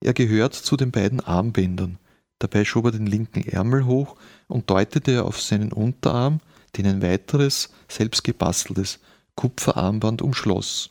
[0.00, 1.98] er gehört zu den beiden Armbändern.
[2.40, 4.16] Dabei schob er den linken Ärmel hoch
[4.48, 6.40] und deutete auf seinen Unterarm,
[6.76, 8.98] den ein weiteres, selbst gebasteltes
[9.36, 10.88] Kupferarmband umschloss.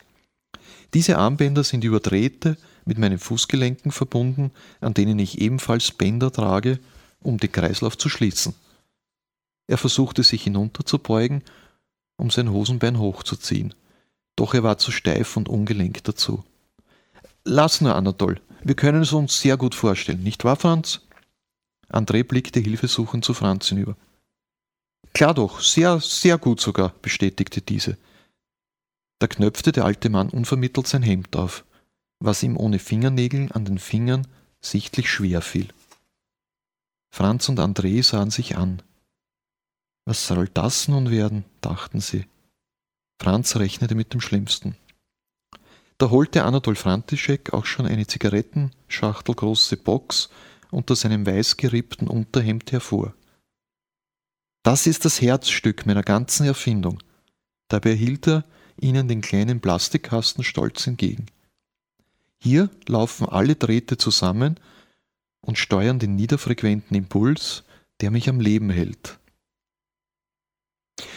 [0.94, 6.78] Diese Armbänder sind über Drähte mit meinen Fußgelenken verbunden, an denen ich ebenfalls Bänder trage,
[7.20, 8.54] um den Kreislauf zu schließen.
[9.66, 11.42] Er versuchte sich hinunterzubeugen,
[12.16, 13.74] um sein Hosenbein hochzuziehen
[14.40, 16.42] doch er war zu steif und ungelenkt dazu.
[17.44, 21.02] Lass nur, Anatol, wir können es uns sehr gut vorstellen, nicht wahr, Franz?
[21.90, 23.96] André blickte hilfesuchend zu Franz hinüber.
[25.12, 27.98] Klar doch, sehr, sehr gut sogar, bestätigte diese.
[29.18, 31.64] Da knöpfte der alte Mann unvermittelt sein Hemd auf,
[32.18, 34.26] was ihm ohne Fingernägel an den Fingern
[34.62, 35.68] sichtlich schwer fiel.
[37.10, 38.80] Franz und André sahen sich an.
[40.06, 42.24] Was soll das nun werden, dachten sie.
[43.22, 44.76] Franz rechnete mit dem Schlimmsten.
[45.98, 50.30] Da holte Anatol Frantischek auch schon eine zigarettenschachtelgroße Box
[50.70, 53.12] unter seinem weißgerippten Unterhemd hervor.
[54.62, 57.02] Das ist das Herzstück meiner ganzen Erfindung.
[57.68, 58.44] Dabei hielt er
[58.80, 61.26] ihnen den kleinen Plastikkasten stolz entgegen.
[62.38, 64.58] Hier laufen alle Drähte zusammen
[65.42, 67.64] und steuern den niederfrequenten Impuls,
[68.00, 69.19] der mich am Leben hält.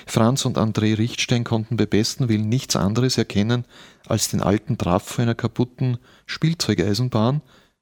[0.06, 3.66] Franz und André Richtstein konnten bei besten Willen nichts anderes erkennen
[4.08, 7.42] als den alten Trafo einer kaputten Spielzeugeisenbahn,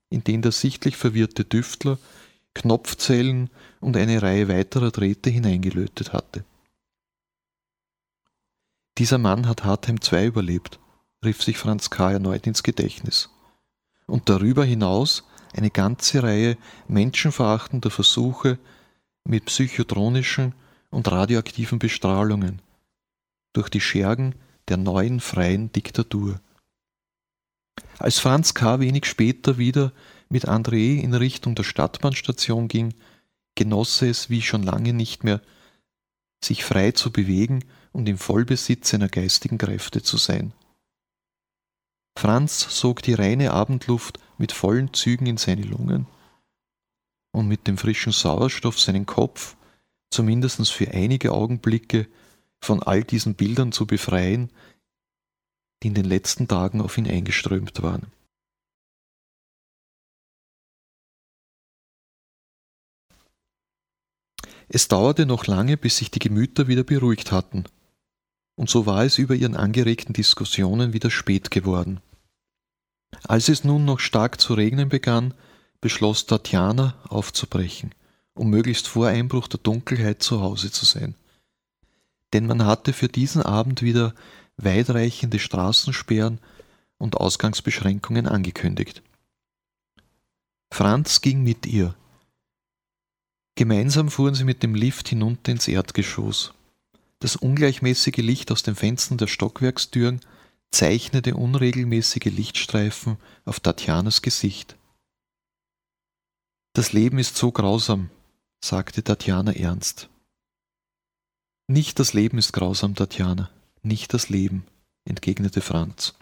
[0.10, 1.98] in den der sichtlich verwirrte Düftler
[2.54, 6.44] Knopfzellen und eine Reihe weiterer Drähte hineingelötet hatte.
[8.98, 10.80] Dieser Mann hat Hartheim II überlebt,
[11.24, 12.12] rief sich Franz K.
[12.12, 13.30] erneut ins Gedächtnis.
[14.06, 15.24] Und darüber hinaus
[15.56, 18.60] eine ganze Reihe menschenverachtender Versuche
[19.24, 20.54] mit psychotronischen
[20.91, 22.62] und radioaktiven Bestrahlungen
[23.54, 24.36] durch die Schergen
[24.67, 26.39] der neuen freien Diktatur.
[27.97, 28.80] Als Franz K.
[28.80, 29.91] wenig später wieder
[30.30, 32.93] mit André in Richtung der Stadtbahnstation ging,
[33.56, 35.41] genoss es wie schon lange nicht mehr,
[36.43, 40.54] sich frei zu bewegen und im Vollbesitz seiner geistigen Kräfte zu sein.
[42.17, 46.08] Franz sog die reine Abendluft mit vollen Zügen in seine Lungen
[47.32, 49.56] und mit dem frischen Sauerstoff seinen Kopf
[50.12, 52.08] zumindest für einige Augenblicke
[52.64, 54.51] von all diesen Bildern zu befreien,
[55.82, 58.12] die in den letzten Tagen auf ihn eingeströmt waren.
[64.68, 67.66] Es dauerte noch lange, bis sich die Gemüter wieder beruhigt hatten,
[68.55, 71.99] und so war es über ihren angeregten Diskussionen wieder spät geworden.
[73.24, 75.34] Als es nun noch stark zu regnen begann,
[75.82, 77.93] beschloss Tatjana aufzubrechen
[78.34, 81.15] um möglichst vor Einbruch der Dunkelheit zu Hause zu sein.
[82.34, 84.13] Denn man hatte für diesen Abend wieder
[84.57, 86.39] weitreichende Straßensperren
[86.97, 89.01] und Ausgangsbeschränkungen angekündigt.
[90.71, 91.95] Franz ging mit ihr.
[93.55, 96.53] Gemeinsam fuhren sie mit dem Lift hinunter ins Erdgeschoss.
[97.19, 100.21] Das ungleichmäßige Licht aus den Fenstern der Stockwerkstüren
[100.71, 104.77] zeichnete unregelmäßige Lichtstreifen auf Tatjanas Gesicht.
[106.73, 108.09] Das Leben ist so grausam,
[108.64, 110.09] sagte Tatjana ernst.
[111.68, 113.49] Nicht das Leben ist grausam, Tatjana,
[113.82, 114.66] nicht das Leben,
[115.05, 116.14] entgegnete Franz.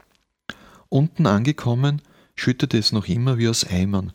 [0.89, 2.01] Unten angekommen,
[2.35, 4.13] schüttete es noch immer wie aus Eimern.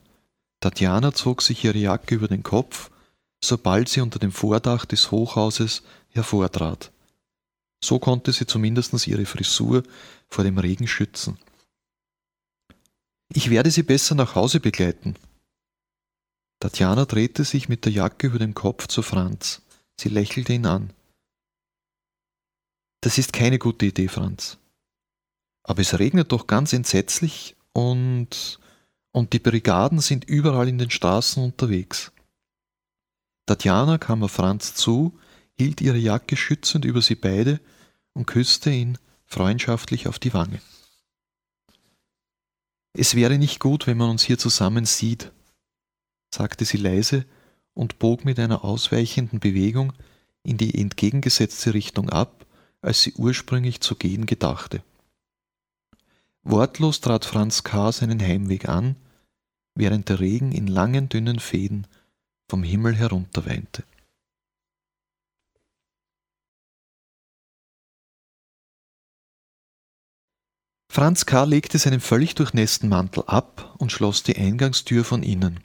[0.61, 2.91] Tatjana zog sich ihre Jacke über den Kopf,
[3.43, 6.91] sobald sie unter dem Vordach des Hochhauses hervortrat.
[7.83, 9.83] So konnte sie zumindest ihre Frisur
[10.29, 11.39] vor dem Regen schützen.
[13.33, 15.16] Ich werde Sie besser nach Hause begleiten.
[16.65, 19.61] Tatjana drehte sich mit der Jacke über dem Kopf zu Franz.
[20.01, 20.95] Sie lächelte ihn an.
[23.03, 24.57] Das ist keine gute Idee, Franz.
[25.62, 28.59] Aber es regnet doch ganz entsetzlich und,
[29.12, 32.12] und die Brigaden sind überall in den Straßen unterwegs.
[33.45, 35.12] Tatjana kam auf Franz zu,
[35.59, 37.61] hielt ihre Jacke schützend über sie beide
[38.15, 38.97] und küsste ihn
[39.27, 40.62] freundschaftlich auf die Wange.
[42.95, 45.31] Es wäre nicht gut, wenn man uns hier zusammen sieht,
[46.35, 47.24] sagte sie leise
[47.74, 49.93] und bog mit einer ausweichenden Bewegung
[50.43, 52.47] in die entgegengesetzte Richtung ab,
[52.82, 54.82] als sie ursprünglich zu gehen gedachte.
[56.43, 57.91] Wortlos trat Franz K.
[57.93, 58.97] seinen Heimweg an,
[59.74, 61.87] während der Regen in langen, dünnen Fäden
[62.51, 63.85] vom Himmel herunterweinte.
[70.93, 71.45] Franz K.
[71.45, 75.59] legte seinen völlig durchnässten Mantel ab und schloss die Eingangstür von innen.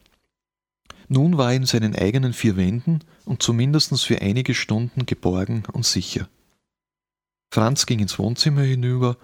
[1.09, 5.85] Nun war er in seinen eigenen vier Wänden und zumindest für einige Stunden geborgen und
[5.85, 6.29] sicher.
[7.51, 9.17] Franz ging ins Wohnzimmer hinüber,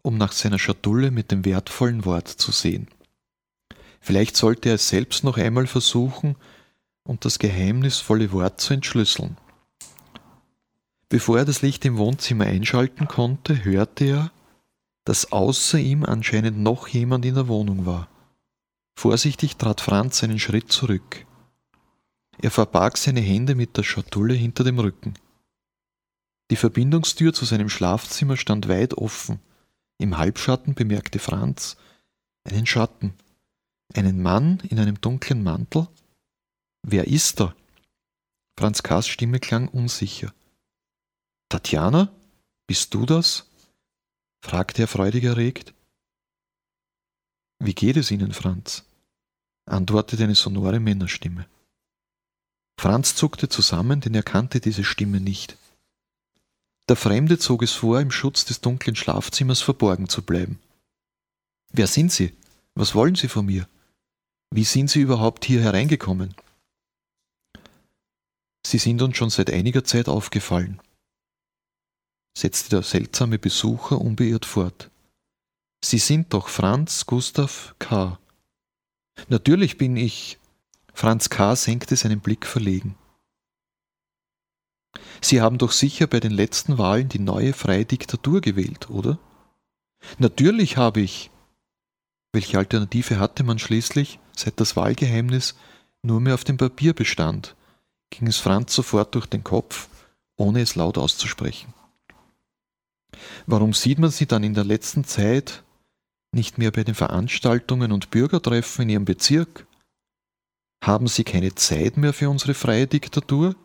[0.00, 2.88] um nach seiner Schatulle mit dem wertvollen Wort zu sehen.
[4.00, 6.36] Vielleicht sollte er es selbst noch einmal versuchen
[7.04, 9.36] und das geheimnisvolle Wort zu entschlüsseln.
[11.10, 14.32] Bevor er das Licht im Wohnzimmer einschalten konnte, hörte er,
[15.04, 18.08] dass außer ihm anscheinend noch jemand in der Wohnung war.
[18.98, 21.25] Vorsichtig trat Franz einen Schritt zurück.
[22.38, 25.14] Er verbarg seine Hände mit der Schatulle hinter dem Rücken.
[26.50, 29.40] Die Verbindungstür zu seinem Schlafzimmer stand weit offen.
[29.98, 31.76] Im Halbschatten bemerkte Franz
[32.44, 33.14] einen Schatten,
[33.94, 35.88] einen Mann in einem dunklen Mantel.
[36.82, 37.54] Wer ist da?
[38.58, 40.32] Franz K.s Stimme klang unsicher.
[41.48, 42.12] Tatjana?
[42.66, 43.48] Bist du das?
[44.42, 45.74] fragte er freudig erregt.
[47.58, 48.84] Wie geht es Ihnen, Franz?
[49.66, 51.46] antwortete eine sonore Männerstimme.
[52.78, 55.56] Franz zuckte zusammen, denn er kannte diese Stimme nicht.
[56.88, 60.58] Der Fremde zog es vor, im Schutz des dunklen Schlafzimmers verborgen zu bleiben.
[61.72, 62.32] Wer sind Sie?
[62.74, 63.68] Was wollen Sie von mir?
[64.50, 66.34] Wie sind Sie überhaupt hier hereingekommen?
[68.64, 70.80] Sie sind uns schon seit einiger Zeit aufgefallen
[72.36, 74.90] setzte der seltsame Besucher unbeirrt fort.
[75.82, 78.18] Sie sind doch Franz Gustav K.
[79.28, 80.38] Natürlich bin ich.
[80.96, 81.54] Franz K.
[81.56, 82.94] senkte seinen Blick verlegen.
[85.20, 89.18] Sie haben doch sicher bei den letzten Wahlen die neue freie Diktatur gewählt, oder?
[90.16, 91.30] Natürlich habe ich.
[92.32, 95.54] Welche Alternative hatte man schließlich, seit das Wahlgeheimnis
[96.00, 97.54] nur mehr auf dem Papier bestand?
[98.08, 99.88] ging es Franz sofort durch den Kopf,
[100.36, 101.74] ohne es laut auszusprechen.
[103.44, 105.62] Warum sieht man sie dann in der letzten Zeit
[106.32, 109.66] nicht mehr bei den Veranstaltungen und Bürgertreffen in ihrem Bezirk?
[110.86, 113.56] Haben Sie keine Zeit mehr für unsere freie Diktatur?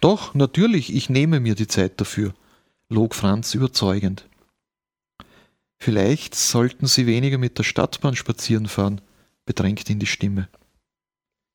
[0.00, 2.34] Doch, natürlich, ich nehme mir die Zeit dafür,
[2.88, 4.28] log Franz überzeugend.
[5.80, 9.00] Vielleicht sollten Sie weniger mit der Stadtbahn spazieren fahren,
[9.44, 10.48] bedrängte ihn die Stimme.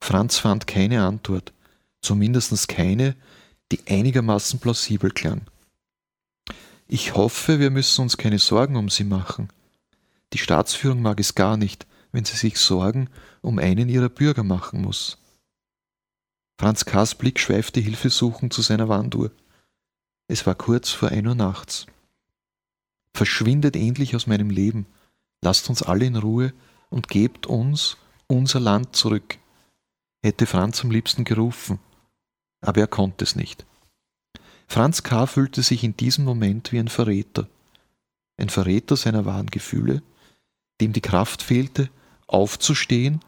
[0.02, 1.54] Franz fand keine Antwort,
[2.02, 3.16] zumindest keine,
[3.72, 5.44] die einigermaßen plausibel klang.
[6.90, 9.48] Ich hoffe, wir müssen uns keine Sorgen um sie machen.
[10.34, 13.10] Die Staatsführung mag es gar nicht, wenn sie sich Sorgen
[13.42, 15.18] um einen ihrer Bürger machen muss.
[16.58, 19.32] Franz K.s Blick schweifte hilfesuchend zu seiner Wanduhr.
[20.30, 21.88] Es war kurz vor ein Uhr nachts.
[23.14, 24.86] Verschwindet endlich aus meinem Leben,
[25.42, 26.54] lasst uns alle in Ruhe
[26.90, 27.98] und gebt uns
[28.28, 29.38] unser Land zurück,
[30.24, 31.80] hätte Franz am liebsten gerufen,
[32.62, 33.66] aber er konnte es nicht.
[34.68, 35.28] Franz K.
[35.28, 37.48] fühlte sich in diesem Moment wie ein Verräter.
[38.38, 40.02] Ein Verräter seiner wahren Gefühle,
[40.82, 41.90] dem die Kraft fehlte,
[42.34, 43.22] aufzustehen,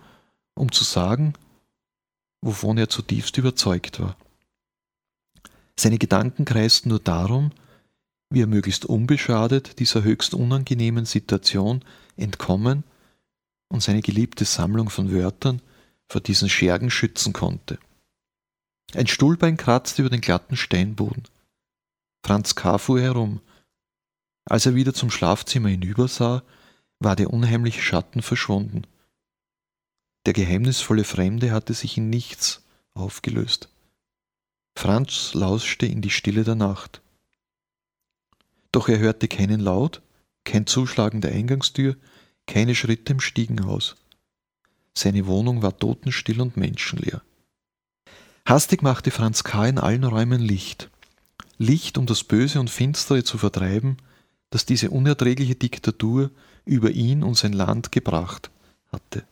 [0.55, 1.33] um zu sagen,
[2.41, 4.17] wovon er zutiefst überzeugt war.
[5.77, 7.51] Seine Gedanken kreisten nur darum,
[8.29, 11.83] wie er möglichst unbeschadet dieser höchst unangenehmen Situation
[12.15, 12.83] entkommen
[13.69, 15.61] und seine geliebte Sammlung von Wörtern
[16.07, 17.77] vor diesen Schergen schützen konnte.
[18.93, 21.23] Ein Stuhlbein kratzte über den glatten Steinboden.
[22.25, 22.77] Franz K.
[22.77, 23.41] fuhr herum.
[24.45, 26.43] Als er wieder zum Schlafzimmer hinübersah,
[26.99, 28.83] war der unheimliche Schatten verschwunden.
[30.25, 32.63] Der geheimnisvolle Fremde hatte sich in nichts
[32.93, 33.69] aufgelöst.
[34.75, 37.01] Franz lauschte in die Stille der Nacht.
[38.71, 40.01] Doch er hörte keinen Laut,
[40.43, 41.95] kein Zuschlagen der Eingangstür,
[42.47, 43.95] keine Schritte im Stiegenhaus.
[44.93, 47.21] Seine Wohnung war totenstill und menschenleer.
[48.45, 49.67] Hastig machte Franz K.
[49.67, 50.89] in allen Räumen Licht.
[51.57, 53.97] Licht, um das Böse und Finstere zu vertreiben,
[54.49, 56.31] das diese unerträgliche Diktatur
[56.65, 58.51] über ihn und sein Land gebracht
[58.91, 59.23] hatte.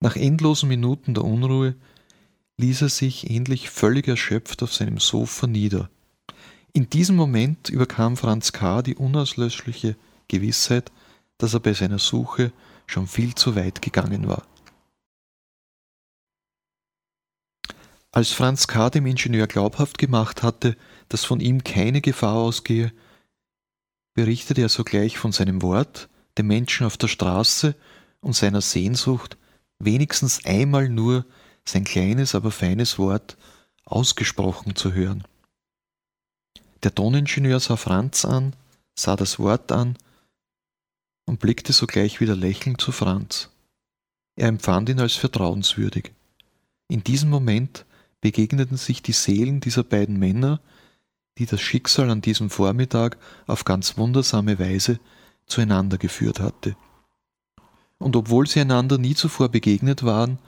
[0.00, 1.74] Nach endlosen Minuten der Unruhe
[2.56, 5.90] ließ er sich endlich völlig erschöpft auf seinem Sofa nieder.
[6.72, 8.82] In diesem Moment überkam Franz K.
[8.82, 9.96] die unauslöschliche
[10.28, 10.92] Gewissheit,
[11.38, 12.52] dass er bei seiner Suche
[12.86, 14.42] schon viel zu weit gegangen war.
[18.10, 18.90] Als Franz K.
[18.90, 20.76] dem Ingenieur glaubhaft gemacht hatte,
[21.08, 22.92] dass von ihm keine Gefahr ausgehe,
[24.14, 27.76] berichtete er sogleich von seinem Wort, dem Menschen auf der Straße
[28.20, 29.36] und seiner Sehnsucht,
[29.78, 31.24] wenigstens einmal nur
[31.64, 33.36] sein kleines, aber feines Wort
[33.84, 35.24] ausgesprochen zu hören.
[36.82, 38.54] Der Toningenieur sah Franz an,
[38.94, 39.96] sah das Wort an
[41.26, 43.50] und blickte sogleich wieder lächelnd zu Franz.
[44.36, 46.12] Er empfand ihn als vertrauenswürdig.
[46.88, 47.84] In diesem Moment
[48.20, 50.60] begegneten sich die Seelen dieser beiden Männer,
[51.38, 53.16] die das Schicksal an diesem Vormittag
[53.46, 54.98] auf ganz wundersame Weise
[55.46, 56.76] zueinander geführt hatte.
[57.98, 60.38] Und obwohl sie einander nie zuvor begegnet waren,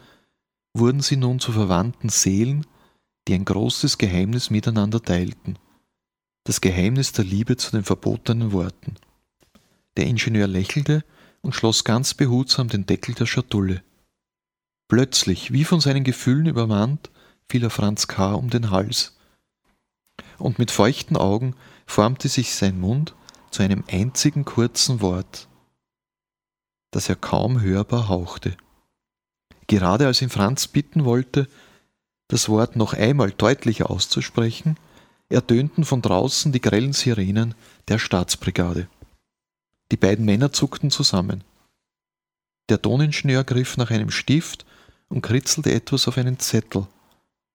[0.72, 2.66] wurden sie nun zu verwandten Seelen,
[3.26, 5.58] die ein großes Geheimnis miteinander teilten.
[6.44, 8.94] Das Geheimnis der Liebe zu den verbotenen Worten.
[9.96, 11.04] Der Ingenieur lächelte
[11.42, 13.82] und schloss ganz behutsam den Deckel der Schatulle.
[14.88, 17.10] Plötzlich, wie von seinen Gefühlen übermannt,
[17.48, 18.34] fiel er Franz K.
[18.34, 19.16] um den Hals.
[20.38, 21.54] Und mit feuchten Augen
[21.86, 23.14] formte sich sein Mund
[23.50, 25.48] zu einem einzigen kurzen Wort,
[26.90, 28.56] das er kaum hörbar hauchte.
[29.66, 31.48] Gerade als ihn Franz bitten wollte,
[32.28, 34.76] das Wort noch einmal deutlicher auszusprechen,
[35.28, 37.54] ertönten von draußen die grellen Sirenen
[37.88, 38.88] der Staatsbrigade.
[39.92, 41.44] Die beiden Männer zuckten zusammen.
[42.68, 44.64] Der Toningenieur griff nach einem Stift
[45.08, 46.86] und kritzelte etwas auf einen Zettel,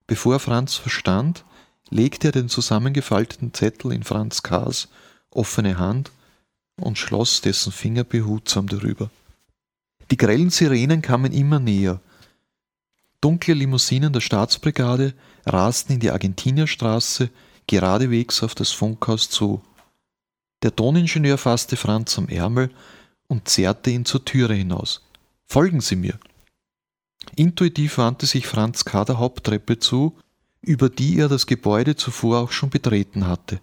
[0.08, 1.44] Bevor Franz verstand,
[1.90, 4.88] legte er den zusammengefalteten Zettel in Franz K.s
[5.32, 6.12] offene Hand
[6.80, 9.10] und schloss dessen Finger behutsam darüber.
[10.12, 12.00] Die grellen Sirenen kamen immer näher.
[13.22, 15.14] Dunkle Limousinen der Staatsbrigade
[15.46, 17.30] rasten in die Argentinierstraße
[17.68, 19.62] geradewegs auf das Funkhaus zu.
[20.62, 22.70] Der Toningenieur fasste Franz am Ärmel
[23.28, 25.02] und zerrte ihn zur Türe hinaus.
[25.48, 26.20] Folgen Sie mir.
[27.36, 29.06] Intuitiv wandte sich Franz K.
[29.06, 30.16] der Haupttreppe zu,
[30.62, 33.60] über die er das Gebäude zuvor auch schon betreten hatte.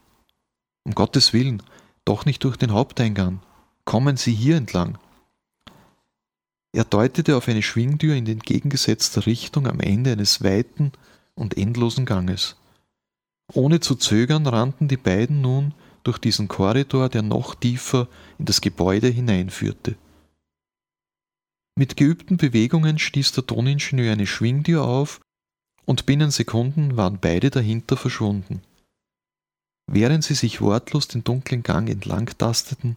[0.84, 1.62] Um Gottes Willen,
[2.04, 3.40] doch nicht durch den Haupteingang.
[3.84, 4.98] Kommen Sie hier entlang.
[6.72, 10.92] Er deutete auf eine Schwingtür in entgegengesetzter Richtung am Ende eines weiten
[11.34, 12.56] und endlosen Ganges.
[13.52, 18.08] Ohne zu zögern rannten die beiden nun durch diesen Korridor, der noch tiefer
[18.38, 19.96] in das Gebäude hineinführte.
[21.78, 25.20] Mit geübten Bewegungen stieß der Toningenieur eine Schwingtür auf
[25.84, 28.62] und binnen Sekunden waren beide dahinter verschwunden.
[29.86, 32.96] Während sie sich wortlos den dunklen Gang entlang tasteten,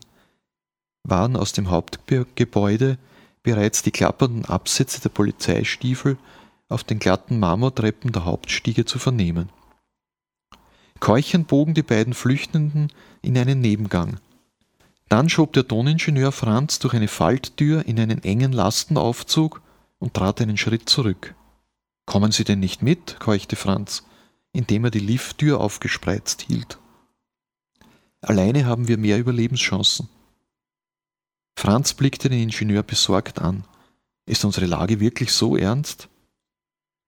[1.03, 2.97] waren aus dem Hauptgebäude
[3.45, 6.17] bereits die klappernden Absätze der Polizeistiefel
[6.67, 9.49] auf den glatten Marmortreppen der Hauptstiege zu vernehmen.
[10.99, 12.91] Keuchend bogen die beiden Flüchtenden
[13.21, 14.19] in einen Nebengang,
[15.09, 19.61] dann schob der Toningenieur Franz durch eine Falttür in einen engen Lastenaufzug
[19.99, 21.35] und trat einen Schritt zurück.
[22.07, 23.19] Kommen Sie denn nicht mit?
[23.19, 24.03] keuchte Franz,
[24.53, 26.79] indem er die Lifttür aufgespreizt hielt.
[28.21, 30.09] Alleine haben wir mehr Überlebenschancen.
[31.57, 33.63] Franz blickte den Ingenieur besorgt an.
[34.27, 36.09] Ist unsere Lage wirklich so ernst?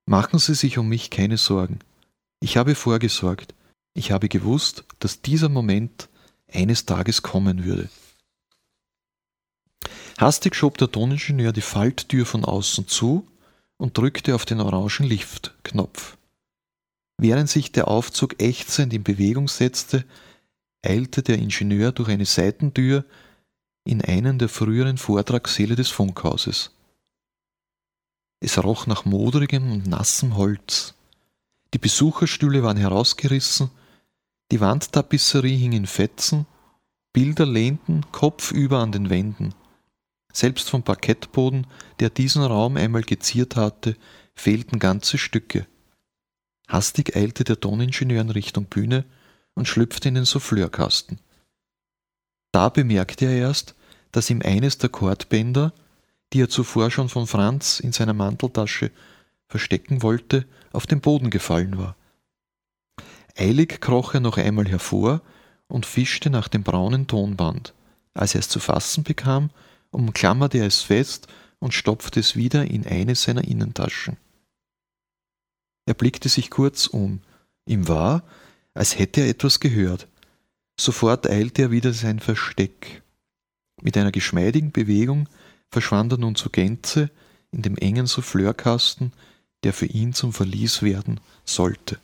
[0.06, 1.80] Machen Sie sich um mich keine Sorgen.
[2.40, 3.54] Ich habe vorgesorgt.
[3.94, 6.08] Ich habe gewusst, dass dieser Moment
[6.52, 7.90] eines Tages kommen würde.
[10.18, 13.28] Hastig schob der Toningenieur die Falttür von außen zu
[13.78, 16.18] und drückte auf den orangen Liftknopf.
[17.20, 20.06] Während sich der Aufzug ächzend in Bewegung setzte,
[20.84, 23.04] eilte der Ingenieur durch eine Seitentür
[23.88, 26.72] in einen der früheren Vortragssäle des Funkhauses.
[28.40, 30.94] Es roch nach modrigem und nassem Holz.
[31.74, 33.72] Die Besucherstühle waren herausgerissen
[34.52, 36.46] die Wandtapisserie hing in Fetzen,
[37.12, 39.54] Bilder lehnten kopfüber an den Wänden.
[40.32, 41.68] Selbst vom Parkettboden,
[42.00, 43.98] der diesen Raum einmal geziert hatte,
[44.36, 45.68] fehlten ganze Stücke.
[46.68, 49.04] Hastig eilte der Toningenieur in Richtung Bühne
[49.54, 51.20] und schlüpfte in den Souffleurkasten.
[52.54, 53.76] Da bemerkte er erst,
[54.18, 55.74] dass ihm eines der Kordbänder,
[56.34, 58.90] die er zuvor schon von Franz in seiner Manteltasche
[59.48, 61.96] verstecken wollte, auf den Boden gefallen war.
[63.38, 65.22] Eilig kroch er noch einmal hervor
[65.68, 67.76] und fischte nach dem braunen Tonband.
[68.16, 69.52] Als er es zu fassen bekam,
[69.92, 71.28] umklammerte er es fest
[71.60, 74.18] und stopfte es wieder in eine seiner Innentaschen.
[75.86, 77.22] Er blickte sich kurz um.
[77.68, 78.24] Ihm war,
[78.74, 80.08] als hätte er etwas gehört.
[80.80, 83.04] Sofort eilte er wieder sein Versteck.
[83.82, 85.30] Mit einer geschmeidigen Bewegung
[85.70, 87.12] verschwand er nun zur Gänze
[87.52, 89.14] in dem engen Souffleurkasten,
[89.64, 92.00] der für ihn zum Verlies werden sollte.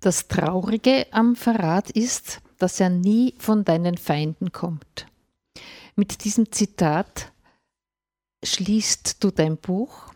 [0.00, 5.06] Das Traurige am Verrat ist, dass er nie von deinen Feinden kommt.
[5.94, 7.32] Mit diesem Zitat
[8.44, 10.12] schließt du dein Buch.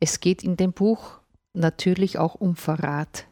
[0.00, 1.20] Es geht in dem Buch
[1.52, 3.26] natürlich auch um Verrat.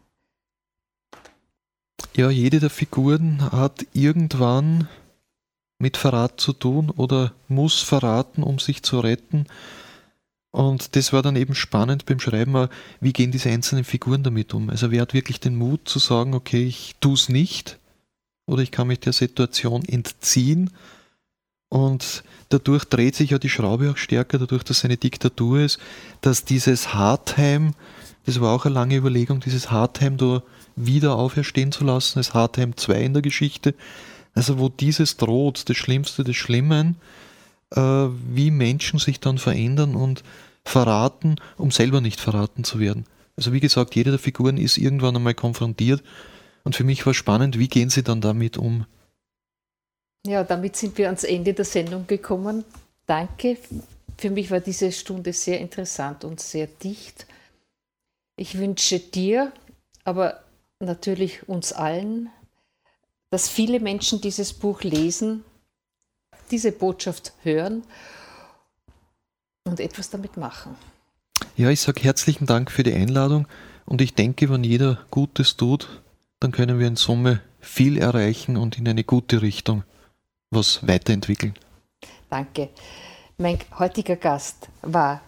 [2.16, 4.88] Ja, jede der Figuren hat irgendwann
[5.78, 9.46] mit Verrat zu tun oder muss verraten, um sich zu retten.
[10.53, 12.68] Und das war dann eben spannend beim Schreiben,
[13.00, 14.68] wie gehen diese einzelnen Figuren damit um.
[14.68, 17.78] Also wer hat wirklich den Mut zu sagen, okay, ich tue es nicht
[18.46, 20.70] oder ich kann mich der Situation entziehen.
[21.70, 25.78] Und dadurch dreht sich ja die Schraube auch stärker, dadurch, dass es eine Diktatur ist,
[26.20, 27.72] dass dieses Hartheim,
[28.26, 30.42] das war auch eine lange Überlegung, dieses Hartheim da
[30.76, 33.74] wieder auferstehen zu lassen, das Hartheim 2 in der Geschichte,
[34.34, 36.96] also wo dieses droht, das Schlimmste des Schlimmen,
[37.70, 40.22] äh, wie Menschen sich dann verändern und
[40.64, 43.04] verraten, um selber nicht verraten zu werden.
[43.36, 46.02] Also wie gesagt, jede der Figuren ist irgendwann einmal konfrontiert
[46.64, 48.86] und für mich war spannend, wie gehen sie dann damit um?
[50.26, 52.64] Ja, damit sind wir ans Ende der Sendung gekommen.
[53.06, 53.56] Danke.
[54.16, 57.26] Für mich war diese Stunde sehr interessant und sehr dicht.
[58.36, 59.52] Ich wünsche dir,
[60.04, 60.41] aber
[60.82, 62.30] natürlich uns allen,
[63.30, 65.44] dass viele Menschen dieses Buch lesen,
[66.50, 67.82] diese Botschaft hören
[69.64, 70.76] und etwas damit machen.
[71.56, 73.46] Ja, ich sage herzlichen Dank für die Einladung
[73.86, 76.02] und ich denke, wenn jeder Gutes tut,
[76.40, 79.84] dann können wir in Summe viel erreichen und in eine gute Richtung
[80.50, 81.54] was weiterentwickeln.
[82.28, 82.68] Danke.
[83.38, 85.22] Mein heutiger Gast war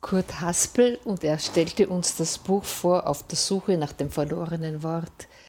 [0.00, 4.82] Kurt Haspel und er stellte uns das Buch vor auf der Suche nach dem verlorenen
[4.82, 5.28] Wort.